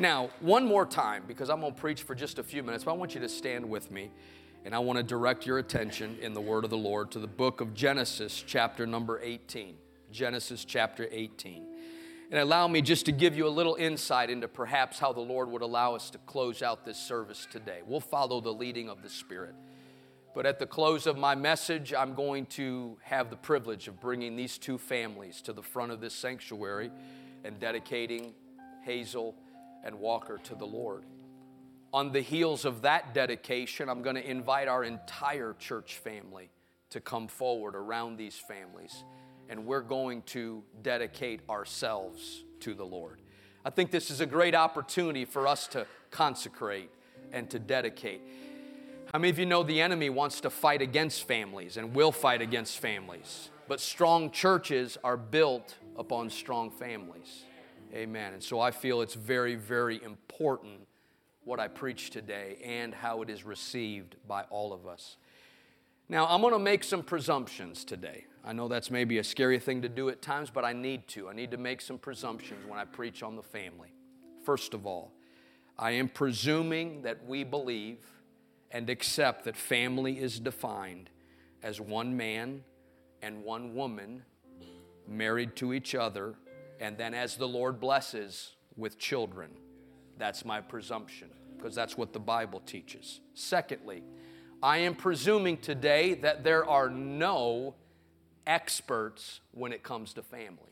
Now, 0.00 0.30
one 0.40 0.66
more 0.66 0.86
time, 0.86 1.24
because 1.28 1.50
I'm 1.50 1.60
going 1.60 1.74
to 1.74 1.78
preach 1.78 2.04
for 2.04 2.14
just 2.14 2.38
a 2.38 2.42
few 2.42 2.62
minutes, 2.62 2.84
but 2.84 2.92
I 2.92 2.94
want 2.94 3.14
you 3.14 3.20
to 3.20 3.28
stand 3.28 3.68
with 3.68 3.90
me 3.90 4.10
and 4.64 4.74
I 4.74 4.78
want 4.78 4.96
to 4.96 5.02
direct 5.02 5.44
your 5.44 5.58
attention 5.58 6.16
in 6.22 6.32
the 6.32 6.40
Word 6.40 6.64
of 6.64 6.70
the 6.70 6.78
Lord 6.78 7.10
to 7.10 7.18
the 7.18 7.26
book 7.26 7.60
of 7.60 7.74
Genesis, 7.74 8.42
chapter 8.46 8.86
number 8.86 9.20
18. 9.22 9.74
Genesis, 10.10 10.64
chapter 10.64 11.06
18. 11.10 11.66
And 12.30 12.40
allow 12.40 12.66
me 12.66 12.80
just 12.80 13.04
to 13.06 13.12
give 13.12 13.36
you 13.36 13.46
a 13.46 13.50
little 13.50 13.74
insight 13.74 14.30
into 14.30 14.48
perhaps 14.48 14.98
how 14.98 15.12
the 15.12 15.20
Lord 15.20 15.50
would 15.50 15.60
allow 15.60 15.94
us 15.94 16.08
to 16.10 16.18
close 16.24 16.62
out 16.62 16.86
this 16.86 16.98
service 16.98 17.46
today. 17.50 17.80
We'll 17.84 18.00
follow 18.00 18.40
the 18.40 18.54
leading 18.54 18.88
of 18.88 19.02
the 19.02 19.10
Spirit. 19.10 19.54
But 20.34 20.46
at 20.46 20.58
the 20.58 20.66
close 20.66 21.06
of 21.06 21.18
my 21.18 21.34
message, 21.34 21.92
I'm 21.92 22.14
going 22.14 22.46
to 22.46 22.96
have 23.02 23.28
the 23.28 23.36
privilege 23.36 23.86
of 23.86 24.00
bringing 24.00 24.34
these 24.34 24.56
two 24.56 24.78
families 24.78 25.42
to 25.42 25.52
the 25.52 25.62
front 25.62 25.92
of 25.92 26.00
this 26.00 26.14
sanctuary 26.14 26.90
and 27.44 27.60
dedicating 27.60 28.32
Hazel 28.82 29.34
and 29.84 29.98
Walker 29.98 30.38
to 30.44 30.54
the 30.54 30.66
Lord. 30.66 31.04
On 31.92 32.12
the 32.12 32.20
heels 32.20 32.64
of 32.64 32.82
that 32.82 33.14
dedication, 33.14 33.88
I'm 33.88 34.02
going 34.02 34.16
to 34.16 34.30
invite 34.30 34.68
our 34.68 34.84
entire 34.84 35.54
church 35.58 35.96
family 35.96 36.50
to 36.90 37.00
come 37.00 37.26
forward 37.26 37.74
around 37.74 38.16
these 38.16 38.36
families, 38.36 39.04
and 39.48 39.66
we're 39.66 39.80
going 39.80 40.22
to 40.22 40.62
dedicate 40.82 41.40
ourselves 41.48 42.44
to 42.60 42.74
the 42.74 42.84
Lord. 42.84 43.20
I 43.64 43.70
think 43.70 43.90
this 43.90 44.10
is 44.10 44.20
a 44.20 44.26
great 44.26 44.54
opportunity 44.54 45.24
for 45.24 45.46
us 45.46 45.66
to 45.68 45.86
consecrate 46.10 46.90
and 47.32 47.50
to 47.50 47.58
dedicate. 47.58 48.22
How 49.12 49.18
many 49.18 49.30
of 49.30 49.38
you 49.38 49.46
know 49.46 49.62
the 49.62 49.80
enemy 49.80 50.08
wants 50.08 50.40
to 50.42 50.50
fight 50.50 50.82
against 50.82 51.24
families 51.24 51.76
and 51.76 51.94
will 51.94 52.12
fight 52.12 52.40
against 52.40 52.78
families? 52.78 53.50
But 53.66 53.80
strong 53.80 54.30
churches 54.30 54.96
are 55.02 55.16
built 55.16 55.76
upon 55.96 56.30
strong 56.30 56.70
families. 56.70 57.44
Amen. 57.92 58.34
And 58.34 58.42
so 58.42 58.60
I 58.60 58.70
feel 58.70 59.00
it's 59.02 59.14
very, 59.14 59.56
very 59.56 60.02
important 60.02 60.86
what 61.44 61.58
I 61.58 61.66
preach 61.66 62.10
today 62.10 62.58
and 62.64 62.94
how 62.94 63.22
it 63.22 63.30
is 63.30 63.44
received 63.44 64.14
by 64.28 64.42
all 64.44 64.72
of 64.72 64.86
us. 64.86 65.16
Now, 66.08 66.26
I'm 66.28 66.40
going 66.40 66.52
to 66.52 66.58
make 66.58 66.84
some 66.84 67.02
presumptions 67.02 67.84
today. 67.84 68.26
I 68.44 68.52
know 68.52 68.68
that's 68.68 68.90
maybe 68.90 69.18
a 69.18 69.24
scary 69.24 69.58
thing 69.58 69.82
to 69.82 69.88
do 69.88 70.08
at 70.08 70.22
times, 70.22 70.50
but 70.50 70.64
I 70.64 70.72
need 70.72 71.08
to. 71.08 71.28
I 71.28 71.32
need 71.32 71.50
to 71.50 71.56
make 71.56 71.80
some 71.80 71.98
presumptions 71.98 72.64
when 72.68 72.78
I 72.78 72.84
preach 72.84 73.22
on 73.22 73.36
the 73.36 73.42
family. 73.42 73.92
First 74.44 74.72
of 74.72 74.86
all, 74.86 75.12
I 75.78 75.92
am 75.92 76.08
presuming 76.08 77.02
that 77.02 77.26
we 77.26 77.42
believe 77.42 77.98
and 78.70 78.88
accept 78.88 79.44
that 79.44 79.56
family 79.56 80.18
is 80.18 80.38
defined 80.38 81.10
as 81.62 81.80
one 81.80 82.16
man 82.16 82.62
and 83.22 83.42
one 83.42 83.74
woman 83.74 84.22
married 85.08 85.56
to 85.56 85.72
each 85.72 85.94
other 85.94 86.34
and 86.80 86.96
then 86.96 87.14
as 87.14 87.36
the 87.36 87.46
Lord 87.46 87.78
blesses 87.78 88.56
with 88.76 88.98
children. 88.98 89.50
That's 90.18 90.44
my 90.44 90.60
presumption, 90.60 91.28
because 91.56 91.74
that's 91.74 91.96
what 91.96 92.12
the 92.12 92.18
Bible 92.18 92.60
teaches. 92.60 93.20
Secondly, 93.34 94.02
I 94.62 94.78
am 94.78 94.94
presuming 94.94 95.58
today 95.58 96.14
that 96.14 96.42
there 96.42 96.68
are 96.68 96.88
no 96.90 97.74
experts 98.46 99.40
when 99.52 99.72
it 99.72 99.82
comes 99.82 100.14
to 100.14 100.22
families. 100.22 100.66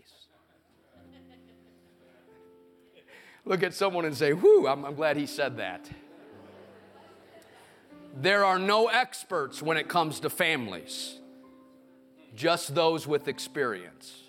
Look 3.45 3.63
at 3.63 3.73
someone 3.73 4.05
and 4.05 4.15
say, 4.17 4.33
Whew, 4.33 4.67
I'm, 4.67 4.85
I'm 4.85 4.95
glad 4.95 5.17
he 5.17 5.27
said 5.27 5.57
that. 5.59 5.89
There 8.15 8.45
are 8.45 8.59
no 8.59 8.89
experts 8.89 9.63
when 9.63 9.77
it 9.77 9.89
comes 9.89 10.21
to 10.21 10.31
families, 10.31 11.19
just 12.35 12.75
those 12.75 13.07
with 13.07 13.29
experience. 13.29 14.28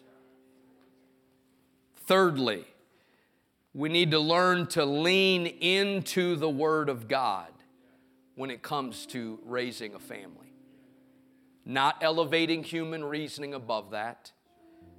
Thirdly, 2.10 2.66
we 3.72 3.88
need 3.88 4.10
to 4.10 4.20
learn 4.20 4.66
to 4.70 4.84
lean 4.84 5.46
into 5.46 6.38
the 6.38 6.50
Word 6.50 6.90
of 6.90 7.08
God 7.08 7.52
when 8.34 8.50
it 8.50 8.64
comes 8.64 9.06
to 9.08 9.38
raising 9.46 9.94
a 9.94 10.00
family. 10.00 10.56
Not 11.66 11.98
elevating 12.02 12.64
human 12.64 13.04
reasoning 13.04 13.54
above 13.54 13.92
that, 13.92 14.32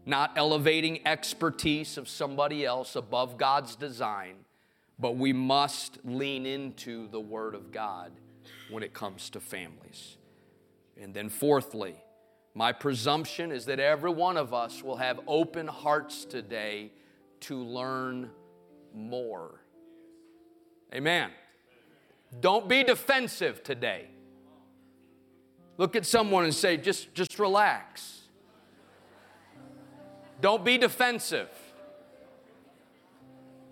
not 0.06 0.34
elevating 0.36 1.04
expertise 1.04 1.98
of 1.98 2.08
somebody 2.08 2.64
else 2.64 2.94
above 2.94 3.36
God's 3.36 3.74
design, 3.74 4.36
but 4.96 5.16
we 5.16 5.32
must 5.32 5.98
lean 6.04 6.46
into 6.46 7.08
the 7.08 7.18
Word 7.18 7.56
of 7.56 7.72
God 7.72 8.12
when 8.70 8.84
it 8.84 8.94
comes 8.94 9.30
to 9.30 9.40
families. 9.40 10.16
And 10.96 11.12
then, 11.12 11.28
fourthly, 11.28 11.96
my 12.54 12.70
presumption 12.70 13.50
is 13.50 13.64
that 13.66 13.80
every 13.80 14.12
one 14.12 14.36
of 14.36 14.54
us 14.54 14.80
will 14.80 14.98
have 14.98 15.18
open 15.26 15.66
hearts 15.66 16.24
today 16.24 16.92
to 17.40 17.62
learn 17.62 18.30
more. 18.94 19.60
Amen. 20.94 21.30
Don't 22.40 22.68
be 22.68 22.84
defensive 22.84 23.62
today. 23.62 24.06
Look 25.78 25.96
at 25.96 26.04
someone 26.04 26.44
and 26.44 26.54
say, 26.54 26.76
just, 26.76 27.14
just 27.14 27.38
relax. 27.38 28.22
Don't 30.40 30.64
be 30.64 30.78
defensive. 30.78 31.48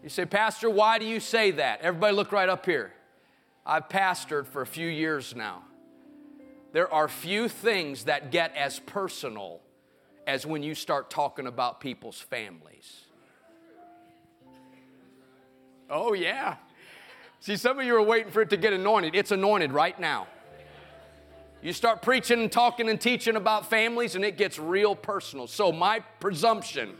You 0.02 0.08
say, 0.08 0.24
Pastor, 0.24 0.70
why 0.70 0.98
do 0.98 1.06
you 1.06 1.20
say 1.20 1.50
that? 1.52 1.80
Everybody, 1.80 2.14
look 2.14 2.32
right 2.32 2.48
up 2.48 2.64
here. 2.64 2.92
I've 3.66 3.88
pastored 3.88 4.46
for 4.46 4.62
a 4.62 4.66
few 4.66 4.88
years 4.88 5.34
now. 5.34 5.64
There 6.72 6.92
are 6.92 7.08
few 7.08 7.48
things 7.48 8.04
that 8.04 8.30
get 8.30 8.54
as 8.56 8.78
personal 8.78 9.60
as 10.26 10.46
when 10.46 10.62
you 10.62 10.74
start 10.74 11.10
talking 11.10 11.46
about 11.46 11.80
people's 11.80 12.20
families. 12.20 13.04
Oh, 15.90 16.12
yeah. 16.12 16.56
See, 17.40 17.56
some 17.56 17.78
of 17.78 17.86
you 17.86 17.94
are 17.96 18.02
waiting 18.02 18.30
for 18.32 18.42
it 18.42 18.50
to 18.50 18.56
get 18.56 18.72
anointed. 18.72 19.14
It's 19.14 19.30
anointed 19.30 19.72
right 19.72 19.98
now. 19.98 20.26
You 21.62 21.72
start 21.72 22.02
preaching 22.02 22.40
and 22.40 22.52
talking 22.52 22.88
and 22.88 23.00
teaching 23.00 23.36
about 23.36 23.68
families, 23.68 24.14
and 24.14 24.24
it 24.24 24.36
gets 24.36 24.58
real 24.58 24.94
personal. 24.94 25.46
So, 25.46 25.72
my 25.72 26.00
presumption 26.20 26.94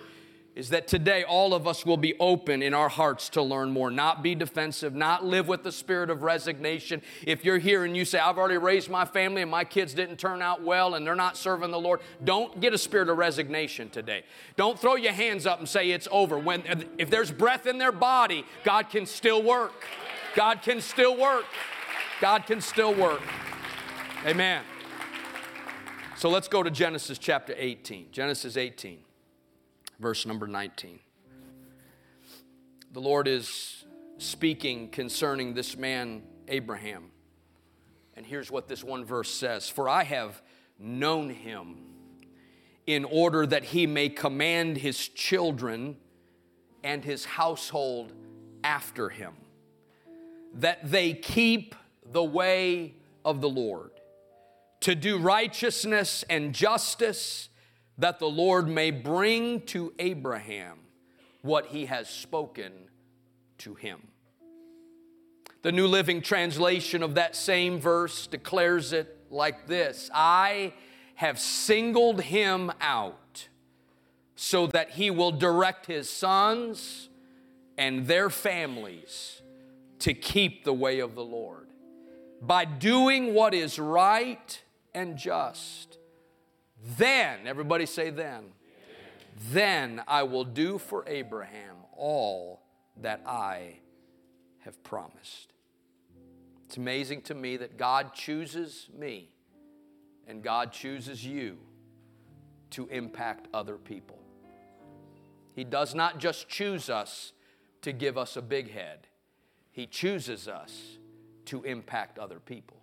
is 0.59 0.71
that 0.71 0.89
today 0.89 1.23
all 1.23 1.55
of 1.55 1.69
us 1.69 1.87
will 1.87 1.97
be 1.97 2.15
open 2.19 2.63
in 2.63 2.75
our 2.75 2.89
hearts 2.89 3.29
to 3.29 3.41
learn 3.41 3.71
more, 3.71 3.93
not 3.93 4.25
be 4.25 4.35
defensive, 4.35 4.93
not 4.93 5.25
live 5.25 5.47
with 5.47 5.63
the 5.63 5.71
spirit 5.71 6.11
of 6.11 6.25
resignation. 6.25 7.01
If 7.25 7.45
you're 7.45 7.59
here 7.59 7.85
and 7.85 7.97
you 7.97 8.05
say, 8.05 8.19
I've 8.19 8.39
already 8.39 8.59
raised 8.59 8.91
my 8.91 9.05
family 9.05 9.41
and 9.41 9.51
my 9.51 9.63
kids 9.63 9.95
didn't 9.95 10.17
turn 10.17 10.43
out 10.43 10.61
well 10.61 10.97
and 10.97 11.07
they're 11.07 11.15
not 11.15 11.37
serving 11.37 11.71
the 11.71 11.79
Lord, 11.79 12.01
don't 12.25 12.61
get 12.61 12.75
a 12.75 12.79
spirit 12.79 13.09
of 13.09 13.19
resignation 13.19 13.89
today. 13.89 14.25
Don't 14.57 14.77
throw 14.77 14.97
your 14.97 15.13
hands 15.13 15.47
up 15.47 15.61
and 15.61 15.69
say 15.69 15.93
it's 15.93 16.09
over. 16.11 16.37
When, 16.37 16.65
if 16.99 17.09
there's 17.09 17.31
breath 17.31 17.69
in 17.69 17.79
their 17.79 17.93
body, 17.93 18.45
God 18.65 18.91
can 18.91 19.07
still 19.07 19.41
work. 19.41 19.85
God 20.35 20.63
can 20.63 20.81
still 20.81 21.17
work. 21.17 21.45
God 22.21 22.47
can 22.47 22.61
still 22.61 22.93
work. 22.93 23.23
Amen. 24.27 24.65
So 26.17 26.29
let's 26.29 26.49
go 26.49 26.65
to 26.65 26.71
Genesis 26.73 27.17
chapter 27.17 27.55
18. 27.57 28.09
Genesis 28.11 28.57
18 28.57 28.99
verse 29.99 30.27
number 30.27 30.47
19. 30.47 31.01
The 32.93 33.01
Lord 33.01 33.29
is 33.29 33.85
speaking 34.19 34.89
concerning 34.89 35.55
this 35.55 35.77
man, 35.77 36.23
Abraham. 36.49 37.11
And 38.15 38.27
here's 38.27 38.51
what 38.51 38.69
this 38.69 38.83
one 38.83 39.05
verse 39.05 39.31
says 39.31 39.69
For 39.69 39.89
I 39.89 40.05
have 40.05 40.43
known 40.79 41.31
him 41.31 41.77
in 42.87 43.05
order 43.05 43.47
that 43.47 43.65
he 43.65 43.87
may 43.87 44.09
command 44.09 44.79
his 44.79 45.09
children 45.09 45.97
and 46.83 47.05
his 47.05 47.25
household 47.25 48.13
after 48.65 49.09
him, 49.09 49.35
that 50.55 50.91
they 50.91 51.13
keep 51.13 51.75
the 52.11 52.25
way 52.25 52.95
of 53.25 53.41
the 53.41 53.49
Lord, 53.49 53.91
to 54.81 54.95
do 54.95 55.19
righteousness 55.19 56.25
and 56.31 56.55
justice 56.55 57.48
that 57.99 58.19
the 58.19 58.29
Lord 58.29 58.69
may 58.69 58.91
bring 58.91 59.61
to 59.63 59.93
Abraham 59.99 60.79
what 61.43 61.67
he 61.67 61.87
has 61.87 62.09
spoken 62.09 62.73
to 63.59 63.75
him. 63.75 64.09
The 65.63 65.73
New 65.73 65.89
Living 65.89 66.23
Translation 66.23 67.03
of 67.03 67.17
that 67.17 67.35
same 67.35 67.81
verse 67.81 68.27
declares 68.27 68.93
it 68.93 69.17
like 69.31 69.67
this 69.67 70.11
I 70.15 70.73
have 71.17 71.39
singled 71.39 72.23
him 72.23 72.71
out 72.81 73.49
so 74.37 74.69
that 74.69 74.91
he 74.91 75.11
will 75.11 75.33
direct 75.33 75.87
his 75.87 76.09
sons 76.09 77.09
and 77.77 78.07
their 78.07 78.31
families 78.31 79.43
to 79.99 80.15
keep 80.15 80.63
the 80.63 80.73
way 80.73 81.01
of 81.01 81.17
the 81.17 81.25
Lord 81.25 81.67
by 82.41 82.65
doing 82.65 83.35
what 83.35 83.53
is 83.53 83.81
right 83.81 84.63
and 84.95 85.17
just 85.17 85.99
then, 86.97 87.47
everybody 87.47 87.87
say 87.87 88.11
then. 88.11 88.45
Then 89.51 90.03
I 90.07 90.25
will 90.25 90.45
do 90.45 90.79
for 90.79 91.05
Abraham 91.07 91.77
all 91.97 92.63
that 93.01 93.23
I 93.27 93.79
have 94.61 94.83
promised. 94.83 95.53
It's 96.67 96.77
amazing 96.77 97.23
to 97.23 97.35
me 97.35 97.57
that 97.57 97.79
God 97.79 98.13
chooses 98.15 98.89
me 98.97 99.31
and 100.27 100.43
God 100.43 100.73
chooses 100.73 101.25
you 101.25 101.59
to 102.71 102.87
impact 102.89 103.49
other 103.55 103.77
people. 103.77 104.19
He 105.55 105.65
does 105.65 105.95
not 105.95 106.19
just 106.19 106.49
choose 106.49 106.91
us 106.91 107.33
to 107.83 107.93
give 107.93 108.19
us 108.19 108.37
a 108.37 108.43
big 108.43 108.71
head, 108.71 109.07
He 109.71 109.87
chooses 109.87 110.47
us 110.47 110.99
to 111.47 111.63
impact 111.63 112.19
other 112.19 112.39
people. 112.39 112.78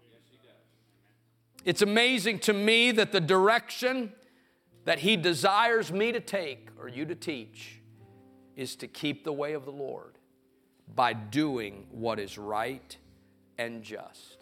It's 1.65 1.81
amazing 1.81 2.39
to 2.39 2.53
me 2.53 2.91
that 2.91 3.11
the 3.11 3.19
direction 3.19 4.13
that 4.85 4.99
He 4.99 5.17
desires 5.17 5.91
me 5.91 6.11
to 6.11 6.19
take 6.19 6.69
or 6.79 6.87
you 6.87 7.05
to 7.05 7.15
teach 7.15 7.81
is 8.55 8.75
to 8.77 8.87
keep 8.87 9.23
the 9.23 9.33
way 9.33 9.53
of 9.53 9.65
the 9.65 9.71
Lord 9.71 10.19
by 10.93 11.13
doing 11.13 11.87
what 11.89 12.19
is 12.19 12.37
right 12.37 12.95
and 13.57 13.81
just. 13.81 14.37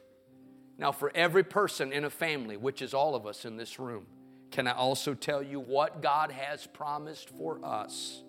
Now, 0.77 0.91
for 0.91 1.11
every 1.15 1.43
person 1.43 1.93
in 1.93 2.03
a 2.03 2.09
family, 2.09 2.57
which 2.57 2.81
is 2.81 2.93
all 2.93 3.15
of 3.15 3.25
us 3.25 3.45
in 3.45 3.55
this 3.55 3.79
room, 3.79 4.05
can 4.51 4.67
I 4.67 4.73
also 4.73 5.13
tell 5.13 5.41
you 5.41 5.61
what 5.61 6.01
God 6.01 6.29
has 6.29 6.67
promised 6.67 7.29
for 7.29 7.63
us 7.63 8.21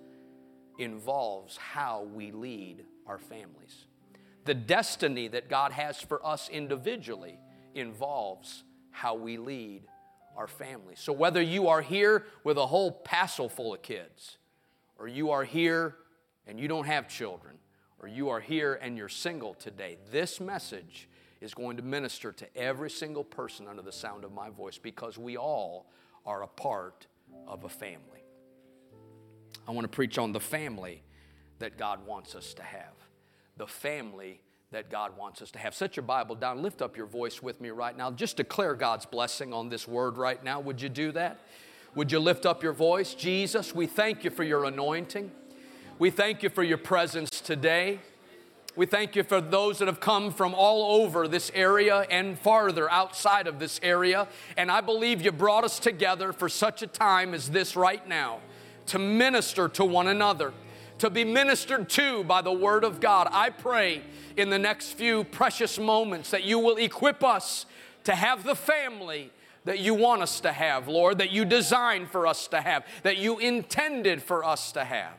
involves 0.79 1.57
how 1.57 2.07
we 2.15 2.31
lead 2.31 2.85
our 3.07 3.19
families. 3.19 3.87
The 4.45 4.55
destiny 4.55 5.29
that 5.29 5.49
God 5.49 5.73
has 5.73 6.01
for 6.01 6.25
us 6.25 6.49
individually 6.49 7.39
involves 7.75 8.63
how 8.95 9.15
we 9.15 9.37
lead 9.37 9.83
our 10.37 10.47
families. 10.47 11.01
So, 11.01 11.13
whether 11.13 11.43
you 11.43 11.69
are 11.69 11.83
here 11.83 12.25
with 12.45 12.57
a 12.57 12.67
whole 12.67 12.93
passel 12.93 13.49
full 13.49 13.75
of 13.75 13.83
kids, 13.83 14.39
or 14.99 15.09
you 15.09 15.33
are 15.33 15.43
here 15.43 15.97
and 16.47 16.61
you 16.61 16.69
don't 16.69 16.87
have 16.87 17.09
children, 17.09 17.57
or 17.99 18.09
you 18.09 18.29
are 18.29 18.41
here 18.41 18.79
and 18.81 18.97
you're 18.97 19.09
single 19.09 19.55
today, 19.55 19.99
this 20.13 20.41
message 20.41 21.09
is 21.41 21.55
going 21.55 21.77
to 21.77 21.83
minister 21.83 22.31
to 22.33 22.57
every 22.57 22.89
single 22.89 23.25
person 23.25 23.67
under 23.67 23.83
the 23.83 23.93
sound 23.93 24.25
of 24.25 24.33
my 24.33 24.49
voice 24.49 24.79
because 24.79 25.19
we 25.19 25.37
all 25.37 25.91
are 26.25 26.45
a 26.45 26.49
part 26.49 27.09
of 27.49 27.65
a 27.65 27.69
family. 27.69 28.25
I 29.67 29.73
want 29.73 29.85
to 29.85 29.89
preach 29.89 30.19
on 30.19 30.33
the 30.33 30.41
family 30.41 31.03
that 31.59 31.77
God 31.77 32.07
wants 32.07 32.37
us 32.37 32.55
to 32.55 32.63
have. 32.63 32.95
The 33.57 33.67
family 33.67 34.41
that 34.71 34.91
God 34.91 35.17
wants 35.17 35.41
us 35.41 35.51
to 35.53 35.59
have. 35.59 35.75
Set 35.75 35.97
your 35.97 36.05
Bible 36.05 36.35
down, 36.35 36.63
lift 36.63 36.83
up 36.83 36.97
your 36.97 37.07
voice 37.07 37.43
with 37.43 37.61
me 37.61 37.71
right 37.71 37.97
now. 37.97 38.11
Just 38.11 38.37
declare 38.37 38.75
God's 38.75 39.07
blessing 39.07 39.53
on 39.53 39.69
this 39.69 39.87
word 39.87 40.17
right 40.17 40.43
now. 40.43 40.61
Would 40.61 40.83
you 40.83 40.89
do 40.89 41.13
that? 41.13 41.39
Would 41.95 42.11
you 42.11 42.19
lift 42.19 42.45
up 42.45 42.63
your 42.63 42.73
voice? 42.73 43.15
Jesus, 43.15 43.75
we 43.75 43.87
thank 43.87 44.25
you 44.25 44.31
for 44.31 44.43
your 44.43 44.65
anointing. 44.65 45.31
We 45.99 46.11
thank 46.11 46.43
you 46.43 46.51
for 46.51 46.65
your 46.65 46.79
presence 46.79 47.31
today. 47.31 48.01
We 48.77 48.87
thank 48.87 49.15
you 49.15 49.23
for 49.23 49.41
those 49.41 49.79
that 49.79 49.87
have 49.87 50.01
come 50.01 50.33
from 50.33 50.53
all 50.53 51.03
over 51.03 51.29
this 51.29 51.53
area 51.55 52.01
and 52.11 52.37
farther 52.37 52.91
outside 52.91 53.47
of 53.47 53.61
this 53.61 53.79
area. 53.85 54.27
And 54.57 54.73
I 54.73 54.81
believe 54.81 55.23
you 55.23 55.31
brought 55.31 55.63
us 55.63 55.79
together 55.79 56.33
for 56.33 56.49
such 56.49 56.83
a 56.83 56.89
time 56.89 57.35
as 57.35 57.51
this 57.51 57.77
right 57.77 58.07
now 58.09 58.41
to 58.87 58.99
minister 58.99 59.69
to 59.69 59.85
one 59.85 60.09
another, 60.09 60.53
to 61.05 61.11
be 61.11 61.23
ministered 61.23 61.87
to 61.91 62.25
by 62.25 62.41
the 62.41 62.51
Word 62.51 62.83
of 62.83 62.99
God. 62.99 63.29
I 63.31 63.51
pray 63.51 64.01
in 64.39 64.49
the 64.49 64.59
next 64.59 64.93
few 64.93 65.25
precious 65.25 65.79
moments 65.79 66.31
that 66.31 66.45
you 66.45 66.59
will 66.59 66.79
equip 66.79 67.23
us 67.23 67.67
to 68.05 68.15
have 68.15 68.43
the 68.43 68.55
family 68.55 69.31
that 69.65 69.81
you 69.81 69.93
want 69.93 70.23
us 70.23 70.41
to 70.41 70.51
have, 70.51 70.89
Lord, 70.89 71.19
that 71.19 71.31
you 71.31 71.45
designed 71.45 72.11
for 72.11 72.27
us 72.27 72.49
to 72.49 72.61
have, 72.63 72.87
that 73.03 73.19
you 73.19 73.39
intended 73.39 74.23
for 74.23 74.45
us 74.45 74.73
to 74.73 74.85
have. 74.85 75.19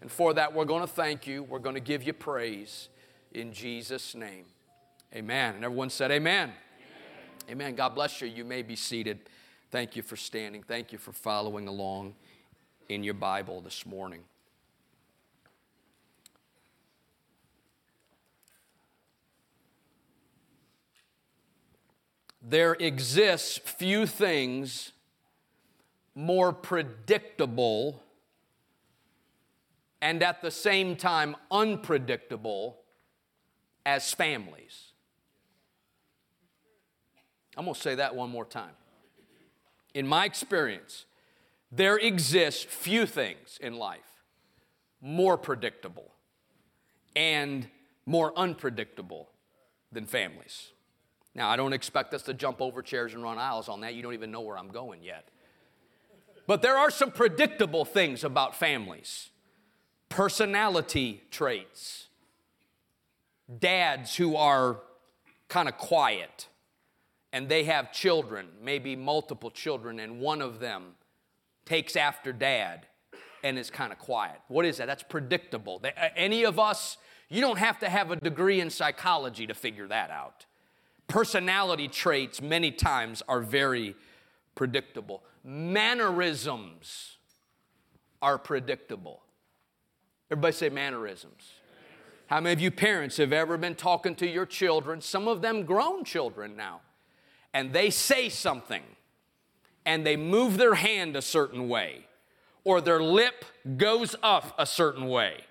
And 0.00 0.10
for 0.10 0.34
that, 0.34 0.52
we're 0.52 0.64
going 0.64 0.82
to 0.82 0.92
thank 0.92 1.28
you. 1.28 1.44
We're 1.44 1.60
going 1.60 1.76
to 1.76 1.80
give 1.80 2.02
you 2.02 2.12
praise 2.12 2.88
in 3.32 3.52
Jesus' 3.52 4.16
name. 4.16 4.46
Amen. 5.14 5.54
And 5.54 5.64
everyone 5.64 5.90
said, 5.90 6.10
Amen. 6.10 6.50
Amen. 6.50 7.50
Amen. 7.50 7.74
God 7.76 7.94
bless 7.94 8.20
you. 8.20 8.26
You 8.26 8.44
may 8.44 8.62
be 8.62 8.74
seated. 8.74 9.20
Thank 9.70 9.94
you 9.94 10.02
for 10.02 10.16
standing. 10.16 10.64
Thank 10.64 10.90
you 10.90 10.98
for 10.98 11.12
following 11.12 11.68
along 11.68 12.14
in 12.88 13.04
your 13.04 13.14
Bible 13.14 13.60
this 13.60 13.86
morning. 13.86 14.24
There 22.46 22.74
exists 22.74 23.56
few 23.56 24.06
things 24.06 24.92
more 26.14 26.52
predictable 26.52 28.02
and 30.02 30.22
at 30.22 30.42
the 30.42 30.50
same 30.50 30.94
time 30.94 31.34
unpredictable 31.50 32.78
as 33.86 34.12
families. 34.12 34.92
I'm 37.56 37.64
going 37.64 37.74
to 37.74 37.80
say 37.80 37.94
that 37.94 38.14
one 38.14 38.28
more 38.28 38.44
time. 38.44 38.74
In 39.94 40.06
my 40.06 40.26
experience, 40.26 41.06
there 41.72 41.96
exists 41.96 42.62
few 42.62 43.06
things 43.06 43.58
in 43.60 43.78
life 43.78 44.00
more 45.00 45.38
predictable 45.38 46.12
and 47.16 47.68
more 48.04 48.32
unpredictable 48.36 49.30
than 49.92 50.04
families. 50.04 50.73
Now, 51.34 51.48
I 51.48 51.56
don't 51.56 51.72
expect 51.72 52.14
us 52.14 52.22
to 52.22 52.34
jump 52.34 52.62
over 52.62 52.80
chairs 52.80 53.12
and 53.12 53.22
run 53.22 53.38
aisles 53.38 53.68
on 53.68 53.80
that. 53.80 53.94
You 53.94 54.02
don't 54.02 54.14
even 54.14 54.30
know 54.30 54.40
where 54.40 54.56
I'm 54.56 54.68
going 54.68 55.02
yet. 55.02 55.28
But 56.46 56.62
there 56.62 56.76
are 56.76 56.90
some 56.90 57.10
predictable 57.10 57.84
things 57.84 58.24
about 58.24 58.54
families 58.54 59.30
personality 60.10 61.22
traits, 61.32 62.06
dads 63.58 64.14
who 64.14 64.36
are 64.36 64.80
kind 65.48 65.68
of 65.68 65.76
quiet 65.76 66.48
and 67.32 67.48
they 67.48 67.64
have 67.64 67.90
children, 67.90 68.46
maybe 68.62 68.94
multiple 68.94 69.50
children, 69.50 69.98
and 69.98 70.20
one 70.20 70.40
of 70.40 70.60
them 70.60 70.94
takes 71.64 71.96
after 71.96 72.32
dad 72.32 72.86
and 73.42 73.58
is 73.58 73.70
kind 73.70 73.92
of 73.92 73.98
quiet. 73.98 74.36
What 74.46 74.64
is 74.64 74.76
that? 74.76 74.86
That's 74.86 75.02
predictable. 75.02 75.82
Uh, 75.84 76.08
any 76.14 76.44
of 76.44 76.60
us, 76.60 76.96
you 77.28 77.40
don't 77.40 77.58
have 77.58 77.80
to 77.80 77.88
have 77.88 78.12
a 78.12 78.16
degree 78.16 78.60
in 78.60 78.70
psychology 78.70 79.48
to 79.48 79.54
figure 79.54 79.88
that 79.88 80.12
out 80.12 80.46
personality 81.08 81.88
traits 81.88 82.40
many 82.40 82.70
times 82.70 83.22
are 83.28 83.40
very 83.40 83.94
predictable. 84.54 85.22
Mannerisms 85.42 87.18
are 88.22 88.38
predictable. 88.38 89.22
Everybody 90.30 90.52
say 90.52 90.68
mannerisms. 90.70 91.52
How 92.26 92.40
many 92.40 92.54
of 92.54 92.60
you 92.60 92.70
parents 92.70 93.18
have 93.18 93.32
ever 93.32 93.58
been 93.58 93.74
talking 93.74 94.14
to 94.16 94.26
your 94.26 94.46
children, 94.46 95.00
some 95.00 95.28
of 95.28 95.42
them 95.42 95.64
grown 95.64 96.04
children 96.04 96.56
now, 96.56 96.80
and 97.52 97.72
they 97.72 97.90
say 97.90 98.28
something 98.28 98.82
and 99.84 100.06
they 100.06 100.16
move 100.16 100.56
their 100.56 100.74
hand 100.74 101.16
a 101.16 101.22
certain 101.22 101.68
way 101.68 102.06
or 102.64 102.80
their 102.80 103.02
lip 103.02 103.44
goes 103.76 104.16
up 104.22 104.54
a 104.58 104.64
certain 104.64 105.06
way? 105.06 105.44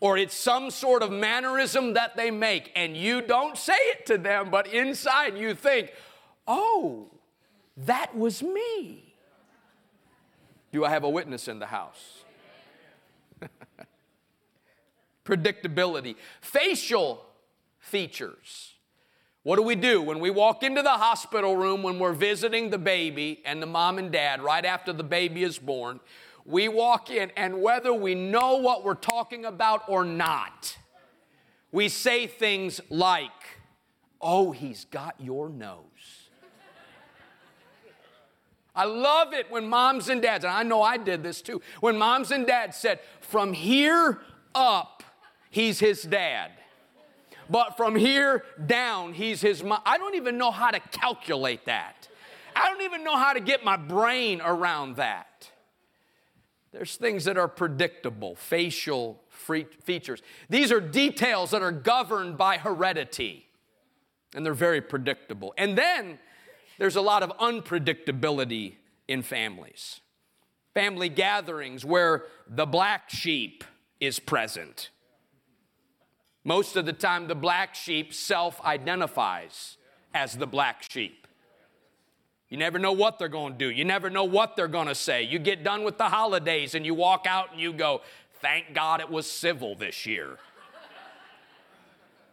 Or 0.00 0.18
it's 0.18 0.34
some 0.34 0.70
sort 0.70 1.02
of 1.02 1.10
mannerism 1.10 1.94
that 1.94 2.16
they 2.16 2.30
make, 2.30 2.70
and 2.76 2.96
you 2.96 3.22
don't 3.22 3.56
say 3.56 3.76
it 3.76 4.06
to 4.06 4.18
them, 4.18 4.50
but 4.50 4.66
inside 4.66 5.38
you 5.38 5.54
think, 5.54 5.92
oh, 6.46 7.10
that 7.76 8.16
was 8.16 8.42
me. 8.42 9.14
Do 10.72 10.84
I 10.84 10.90
have 10.90 11.04
a 11.04 11.08
witness 11.08 11.48
in 11.48 11.58
the 11.58 11.66
house? 11.66 12.24
Predictability, 15.24 16.16
facial 16.40 17.24
features. 17.78 18.74
What 19.42 19.56
do 19.56 19.62
we 19.62 19.76
do 19.76 20.02
when 20.02 20.18
we 20.18 20.28
walk 20.28 20.64
into 20.64 20.82
the 20.82 20.90
hospital 20.90 21.56
room 21.56 21.84
when 21.84 22.00
we're 22.00 22.12
visiting 22.12 22.70
the 22.70 22.78
baby 22.78 23.42
and 23.44 23.62
the 23.62 23.66
mom 23.66 23.96
and 23.98 24.10
dad 24.10 24.42
right 24.42 24.64
after 24.64 24.92
the 24.92 25.04
baby 25.04 25.44
is 25.44 25.56
born? 25.56 26.00
We 26.46 26.68
walk 26.68 27.10
in, 27.10 27.30
and 27.36 27.60
whether 27.60 27.92
we 27.92 28.14
know 28.14 28.56
what 28.56 28.84
we're 28.84 28.94
talking 28.94 29.44
about 29.44 29.82
or 29.88 30.04
not, 30.04 30.76
we 31.72 31.88
say 31.88 32.26
things 32.26 32.80
like, 32.88 33.30
Oh, 34.20 34.50
he's 34.50 34.86
got 34.86 35.14
your 35.20 35.48
nose. 35.50 35.82
I 38.74 38.84
love 38.84 39.32
it 39.32 39.50
when 39.50 39.68
moms 39.68 40.08
and 40.08 40.20
dads, 40.20 40.44
and 40.44 40.52
I 40.52 40.62
know 40.62 40.82
I 40.82 40.96
did 40.98 41.22
this 41.22 41.42
too, 41.42 41.60
when 41.80 41.98
moms 41.98 42.30
and 42.30 42.46
dads 42.46 42.76
said, 42.76 43.00
From 43.20 43.52
here 43.52 44.20
up, 44.54 45.02
he's 45.50 45.80
his 45.80 46.02
dad. 46.02 46.52
But 47.48 47.76
from 47.76 47.94
here 47.94 48.44
down, 48.66 49.12
he's 49.14 49.40
his 49.40 49.62
mom. 49.62 49.80
I 49.86 49.98
don't 49.98 50.16
even 50.16 50.36
know 50.36 50.50
how 50.50 50.70
to 50.70 50.80
calculate 50.80 51.66
that. 51.66 52.08
I 52.56 52.68
don't 52.70 52.82
even 52.82 53.04
know 53.04 53.16
how 53.16 53.32
to 53.32 53.40
get 53.40 53.64
my 53.64 53.76
brain 53.76 54.40
around 54.42 54.96
that. 54.96 55.50
There's 56.76 56.96
things 56.96 57.24
that 57.24 57.38
are 57.38 57.48
predictable, 57.48 58.34
facial 58.34 59.22
features. 59.30 60.20
These 60.50 60.70
are 60.70 60.78
details 60.78 61.52
that 61.52 61.62
are 61.62 61.72
governed 61.72 62.36
by 62.36 62.58
heredity, 62.58 63.46
and 64.34 64.44
they're 64.44 64.52
very 64.52 64.82
predictable. 64.82 65.54
And 65.56 65.78
then 65.78 66.18
there's 66.76 66.96
a 66.96 67.00
lot 67.00 67.22
of 67.22 67.30
unpredictability 67.38 68.74
in 69.08 69.22
families. 69.22 70.02
Family 70.74 71.08
gatherings 71.08 71.82
where 71.82 72.24
the 72.46 72.66
black 72.66 73.08
sheep 73.08 73.64
is 73.98 74.18
present. 74.18 74.90
Most 76.44 76.76
of 76.76 76.84
the 76.84 76.92
time, 76.92 77.26
the 77.26 77.34
black 77.34 77.74
sheep 77.74 78.12
self 78.12 78.60
identifies 78.60 79.78
as 80.12 80.34
the 80.34 80.46
black 80.46 80.82
sheep. 80.82 81.25
You 82.48 82.56
never 82.56 82.78
know 82.78 82.92
what 82.92 83.18
they're 83.18 83.28
going 83.28 83.54
to 83.54 83.58
do. 83.58 83.70
You 83.70 83.84
never 83.84 84.08
know 84.08 84.24
what 84.24 84.54
they're 84.54 84.68
going 84.68 84.86
to 84.86 84.94
say. 84.94 85.24
You 85.24 85.38
get 85.38 85.64
done 85.64 85.82
with 85.82 85.98
the 85.98 86.08
holidays 86.08 86.74
and 86.74 86.86
you 86.86 86.94
walk 86.94 87.26
out 87.26 87.52
and 87.52 87.60
you 87.60 87.72
go, 87.72 88.02
Thank 88.40 88.74
God 88.74 89.00
it 89.00 89.10
was 89.10 89.28
civil 89.28 89.74
this 89.74 90.06
year. 90.06 90.38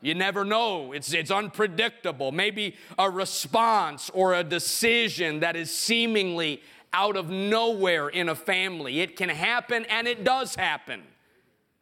You 0.02 0.14
never 0.14 0.44
know. 0.44 0.92
It's, 0.92 1.14
it's 1.14 1.32
unpredictable. 1.32 2.34
Maybe 2.34 2.76
a 3.00 3.10
response 3.10 4.12
or 4.14 4.34
a 4.34 4.44
decision 4.44 5.40
that 5.40 5.56
is 5.56 5.74
seemingly 5.74 6.62
out 6.92 7.16
of 7.16 7.30
nowhere 7.30 8.10
in 8.10 8.28
a 8.28 8.36
family. 8.36 9.00
It 9.00 9.16
can 9.16 9.30
happen 9.30 9.86
and 9.86 10.06
it 10.06 10.26
does 10.26 10.56
happen 10.56 11.04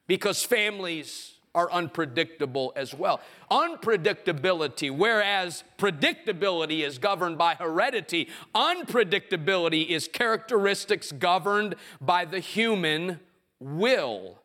because 0.08 0.44
families 0.44 1.31
are 1.54 1.72
unpredictable 1.72 2.72
as 2.76 2.94
well. 2.94 3.20
Unpredictability, 3.50 4.96
whereas 4.96 5.64
predictability 5.78 6.86
is 6.86 6.98
governed 6.98 7.38
by 7.38 7.56
heredity, 7.56 8.30
unpredictability 8.56 9.88
is 9.88 10.08
characteristics 10.08 11.12
governed 11.12 11.76
by 12.00 12.24
the 12.26 12.40
human 12.40 13.20
will. 13.60 14.40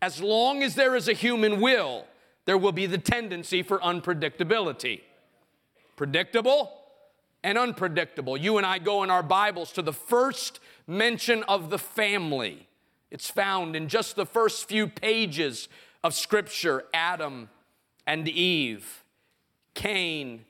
As 0.00 0.20
long 0.20 0.62
as 0.62 0.74
there 0.74 0.94
is 0.94 1.08
a 1.08 1.12
human 1.12 1.60
will, 1.60 2.04
there 2.44 2.58
will 2.58 2.72
be 2.72 2.86
the 2.86 2.98
tendency 2.98 3.62
for 3.62 3.78
unpredictability. 3.80 5.00
Predictable 5.96 6.72
and 7.42 7.58
unpredictable. 7.58 8.36
You 8.36 8.56
and 8.58 8.66
I 8.66 8.78
go 8.78 9.02
in 9.02 9.10
our 9.10 9.22
Bibles 9.22 9.72
to 9.72 9.82
the 9.82 9.92
first 9.92 10.60
mention 10.86 11.42
of 11.44 11.70
the 11.70 11.78
family. 11.78 12.68
It's 13.10 13.30
found 13.30 13.74
in 13.76 13.88
just 13.88 14.16
the 14.16 14.26
first 14.26 14.68
few 14.68 14.88
pages 14.88 15.68
of 16.06 16.14
Scripture 16.14 16.84
Adam 16.94 17.48
and 18.06 18.28
Eve, 18.28 19.02
Cain 19.74 20.44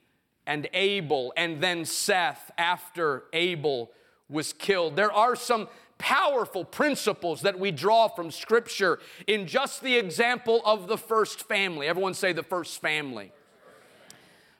and 0.46 0.68
Abel, 0.74 1.32
and 1.34 1.62
then 1.62 1.86
Seth 1.86 2.50
after 2.58 3.24
Abel 3.32 3.90
was 4.28 4.52
killed. 4.52 4.96
There 4.96 5.10
are 5.10 5.34
some 5.34 5.68
powerful 5.96 6.62
principles 6.62 7.40
that 7.40 7.58
we 7.58 7.70
draw 7.70 8.06
from 8.06 8.30
Scripture 8.30 8.98
in 9.26 9.46
just 9.46 9.80
the 9.80 9.96
example 9.96 10.60
of 10.66 10.88
the 10.88 10.98
first 10.98 11.48
family. 11.48 11.86
Everyone 11.86 12.12
say 12.12 12.34
the 12.34 12.42
first 12.42 12.82
family. 12.82 13.32